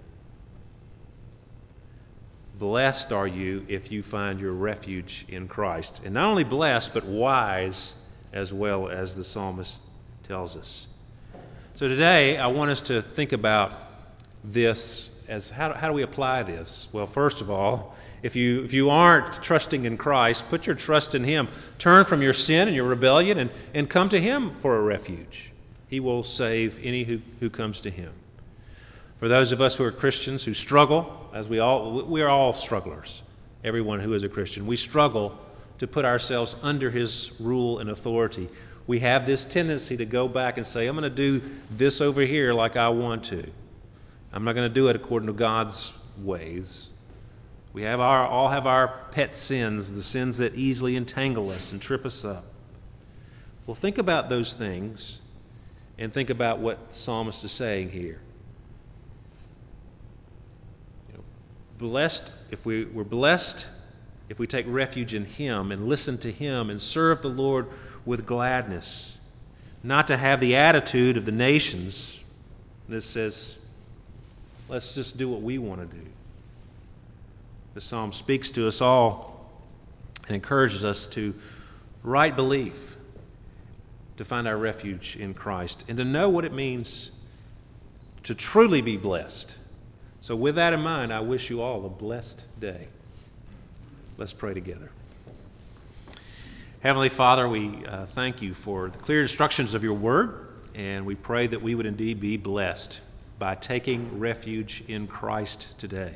Blessed 2.57 3.11
are 3.11 3.27
you 3.27 3.65
if 3.67 3.91
you 3.91 4.03
find 4.03 4.39
your 4.39 4.53
refuge 4.53 5.25
in 5.27 5.47
Christ. 5.47 5.99
And 6.05 6.13
not 6.13 6.25
only 6.29 6.43
blessed, 6.43 6.91
but 6.93 7.05
wise 7.05 7.95
as 8.33 8.53
well 8.53 8.89
as 8.89 9.15
the 9.15 9.23
psalmist 9.23 9.79
tells 10.27 10.55
us. 10.55 10.87
So 11.75 11.87
today, 11.87 12.37
I 12.37 12.47
want 12.47 12.71
us 12.71 12.81
to 12.81 13.01
think 13.15 13.31
about 13.31 13.73
this 14.43 15.09
as 15.31 15.49
how, 15.49 15.73
how 15.73 15.87
do 15.87 15.93
we 15.93 16.03
apply 16.03 16.43
this? 16.43 16.89
Well, 16.91 17.07
first 17.07 17.39
of 17.39 17.49
all, 17.49 17.95
if 18.21 18.35
you, 18.35 18.65
if 18.65 18.73
you 18.73 18.89
aren't 18.89 19.41
trusting 19.41 19.85
in 19.85 19.97
Christ, 19.97 20.43
put 20.49 20.67
your 20.67 20.75
trust 20.75 21.15
in 21.15 21.23
Him. 21.23 21.47
Turn 21.79 22.03
from 22.03 22.21
your 22.21 22.33
sin 22.33 22.67
and 22.67 22.75
your 22.75 22.85
rebellion 22.85 23.39
and, 23.39 23.49
and 23.73 23.89
come 23.89 24.09
to 24.09 24.19
Him 24.19 24.57
for 24.61 24.75
a 24.75 24.81
refuge. 24.81 25.53
He 25.87 26.01
will 26.01 26.23
save 26.23 26.77
any 26.83 27.05
who, 27.05 27.21
who 27.39 27.49
comes 27.49 27.79
to 27.81 27.89
Him. 27.89 28.11
For 29.19 29.29
those 29.29 29.53
of 29.53 29.61
us 29.61 29.75
who 29.75 29.85
are 29.85 29.91
Christians 29.91 30.43
who 30.43 30.53
struggle, 30.53 31.29
as 31.33 31.47
we 31.47 31.59
all 31.59 32.05
we 32.05 32.21
are 32.21 32.29
all 32.29 32.53
strugglers, 32.53 33.21
everyone 33.63 34.01
who 34.01 34.13
is 34.13 34.23
a 34.23 34.29
Christian, 34.29 34.67
we 34.67 34.75
struggle 34.75 35.37
to 35.79 35.87
put 35.87 36.03
ourselves 36.03 36.57
under 36.61 36.91
His 36.91 37.31
rule 37.39 37.79
and 37.79 37.89
authority. 37.89 38.49
We 38.85 38.99
have 38.99 39.25
this 39.25 39.45
tendency 39.45 39.95
to 39.95 40.05
go 40.05 40.27
back 40.27 40.57
and 40.57 40.67
say, 40.67 40.87
I'm 40.87 40.97
going 40.97 41.09
to 41.09 41.15
do 41.15 41.41
this 41.69 42.01
over 42.01 42.21
here 42.21 42.53
like 42.53 42.75
I 42.75 42.89
want 42.89 43.25
to. 43.25 43.49
I'm 44.33 44.43
not 44.43 44.53
going 44.53 44.69
to 44.69 44.73
do 44.73 44.87
it 44.87 44.95
according 44.95 45.27
to 45.27 45.33
God's 45.33 45.91
ways. 46.17 46.89
We 47.73 47.83
have 47.83 47.99
our, 47.99 48.25
all 48.27 48.49
have 48.49 48.65
our 48.65 49.05
pet 49.11 49.35
sins, 49.37 49.89
the 49.89 50.03
sins 50.03 50.37
that 50.37 50.55
easily 50.55 50.95
entangle 50.95 51.49
us 51.49 51.71
and 51.71 51.81
trip 51.81 52.05
us 52.05 52.23
up. 52.23 52.45
Well, 53.65 53.75
think 53.75 53.97
about 53.97 54.29
those 54.29 54.53
things 54.53 55.21
and 55.97 56.13
think 56.13 56.29
about 56.29 56.59
what 56.59 56.89
the 56.89 56.95
psalmist 56.95 57.43
is 57.43 57.51
saying 57.51 57.91
here. 57.91 58.21
blessed, 61.77 62.23
if 62.51 62.63
we, 62.63 62.85
we're 62.85 63.03
blessed 63.03 63.65
if 64.31 64.39
we 64.39 64.47
take 64.47 64.65
refuge 64.69 65.13
in 65.13 65.25
Him 65.25 65.73
and 65.73 65.89
listen 65.89 66.17
to 66.19 66.31
Him 66.31 66.69
and 66.69 66.81
serve 66.81 67.21
the 67.21 67.27
Lord 67.27 67.67
with 68.05 68.25
gladness, 68.25 69.17
not 69.83 70.07
to 70.07 70.15
have 70.15 70.39
the 70.39 70.55
attitude 70.55 71.17
of 71.17 71.25
the 71.25 71.33
nations 71.33 72.19
This 72.87 73.05
says, 73.07 73.57
let's 74.71 74.95
just 74.95 75.17
do 75.17 75.29
what 75.29 75.41
we 75.41 75.59
want 75.59 75.81
to 75.81 75.97
do. 75.97 76.05
The 77.75 77.81
psalm 77.81 78.13
speaks 78.13 78.49
to 78.51 78.67
us 78.67 78.81
all 78.81 79.51
and 80.27 80.35
encourages 80.35 80.83
us 80.83 81.07
to 81.11 81.35
right 82.03 82.35
belief, 82.35 82.73
to 84.17 84.25
find 84.25 84.47
our 84.47 84.57
refuge 84.57 85.15
in 85.19 85.35
Christ, 85.35 85.83
and 85.87 85.97
to 85.97 86.03
know 86.03 86.29
what 86.29 86.45
it 86.45 86.53
means 86.53 87.11
to 88.23 88.33
truly 88.33 88.81
be 88.81 88.97
blessed 88.97 89.55
so, 90.21 90.35
with 90.35 90.55
that 90.55 90.71
in 90.71 90.81
mind, 90.81 91.11
I 91.11 91.21
wish 91.21 91.49
you 91.49 91.61
all 91.61 91.83
a 91.83 91.89
blessed 91.89 92.45
day. 92.59 92.87
Let's 94.19 94.33
pray 94.33 94.53
together. 94.53 94.91
Heavenly 96.81 97.09
Father, 97.09 97.49
we 97.49 97.83
uh, 97.87 98.05
thank 98.13 98.39
you 98.39 98.53
for 98.53 98.89
the 98.89 98.99
clear 98.99 99.23
instructions 99.23 99.73
of 99.73 99.83
your 99.83 99.95
word, 99.95 100.47
and 100.75 101.07
we 101.07 101.15
pray 101.15 101.47
that 101.47 101.63
we 101.63 101.73
would 101.73 101.87
indeed 101.87 102.21
be 102.21 102.37
blessed 102.37 102.99
by 103.41 103.55
taking 103.55 104.19
refuge 104.19 104.83
in 104.87 105.07
Christ 105.07 105.65
today. 105.79 106.13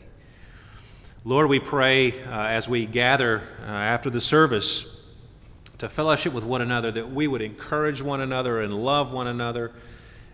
Lord, 1.24 1.50
we 1.50 1.60
pray 1.60 2.24
uh, 2.24 2.30
as 2.30 2.68
we 2.68 2.86
gather 2.86 3.42
uh, 3.62 3.64
after 3.66 4.12
the 4.12 4.22
service 4.22 4.86
to 5.80 5.90
fellowship 5.90 6.34
with 6.34 6.44
one 6.44 6.62
another 6.62 6.92
that 6.92 7.12
we 7.12 7.26
would 7.26 7.42
encourage 7.42 8.00
one 8.00 8.22
another 8.22 8.62
and 8.62 8.72
love 8.72 9.12
one 9.12 9.26
another 9.26 9.74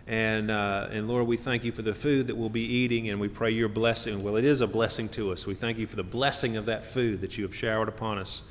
and, 0.06 0.50
uh, 0.50 0.88
and 0.90 1.08
Lord, 1.08 1.26
we 1.26 1.38
thank 1.38 1.64
you 1.64 1.72
for 1.72 1.80
the 1.80 1.94
food 1.94 2.26
that 2.26 2.36
we'll 2.36 2.50
be 2.50 2.60
eating, 2.60 3.08
and 3.08 3.20
we 3.20 3.28
pray 3.28 3.52
your 3.52 3.68
blessing. 3.68 4.22
Well, 4.22 4.36
it 4.36 4.44
is 4.44 4.60
a 4.60 4.66
blessing 4.66 5.08
to 5.10 5.30
us. 5.30 5.46
We 5.46 5.54
thank 5.54 5.78
you 5.78 5.86
for 5.86 5.94
the 5.96 6.02
blessing 6.02 6.56
of 6.56 6.66
that 6.66 6.92
food 6.92 7.20
that 7.20 7.38
you 7.38 7.44
have 7.44 7.54
showered 7.54 7.88
upon 7.88 8.18
us 8.18 8.42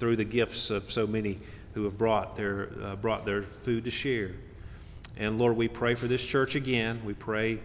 through 0.00 0.16
the 0.16 0.24
gifts 0.24 0.68
of 0.68 0.90
so 0.90 1.06
many 1.06 1.38
who 1.74 1.84
have 1.84 1.96
brought 1.96 2.36
their, 2.36 2.70
uh, 2.82 2.96
brought 2.96 3.24
their 3.24 3.44
food 3.64 3.84
to 3.84 3.90
share. 3.90 4.32
And 5.16 5.38
Lord, 5.38 5.56
we 5.56 5.68
pray 5.68 5.94
for 5.94 6.08
this 6.08 6.20
church 6.22 6.56
again. 6.56 7.00
We 7.04 7.14
pray 7.14 7.60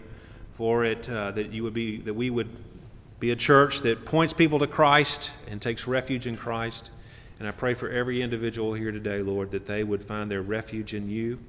for 0.61 0.85
it 0.85 1.09
uh, 1.09 1.31
that 1.31 1.51
you 1.51 1.63
would 1.63 1.73
be 1.73 1.99
that 2.01 2.13
we 2.13 2.29
would 2.29 2.47
be 3.19 3.31
a 3.31 3.35
church 3.35 3.81
that 3.81 4.05
points 4.05 4.31
people 4.31 4.59
to 4.59 4.67
Christ 4.67 5.31
and 5.47 5.59
takes 5.59 5.87
refuge 5.87 6.27
in 6.27 6.37
Christ. 6.37 6.91
And 7.39 7.47
I 7.47 7.51
pray 7.51 7.73
for 7.73 7.89
every 7.89 8.21
individual 8.21 8.75
here 8.75 8.91
today, 8.91 9.23
Lord, 9.23 9.49
that 9.51 9.65
they 9.65 9.83
would 9.83 10.05
find 10.05 10.29
their 10.29 10.43
refuge 10.43 10.93
in 10.93 11.09
you 11.09 11.39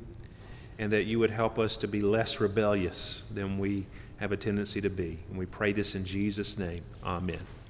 and 0.79 0.91
that 0.93 1.03
you 1.03 1.19
would 1.19 1.31
help 1.31 1.59
us 1.59 1.77
to 1.79 1.89
be 1.89 2.01
less 2.01 2.41
rebellious 2.41 3.21
than 3.31 3.59
we 3.59 3.87
have 4.17 4.33
a 4.33 4.37
tendency 4.39 4.81
to 4.81 4.89
be. 4.89 5.23
And 5.29 5.37
we 5.39 5.45
pray 5.45 5.75
this 5.75 5.95
in 5.95 6.07
Jesus' 6.07 6.57
name. 6.57 6.83
Amen. 7.05 7.62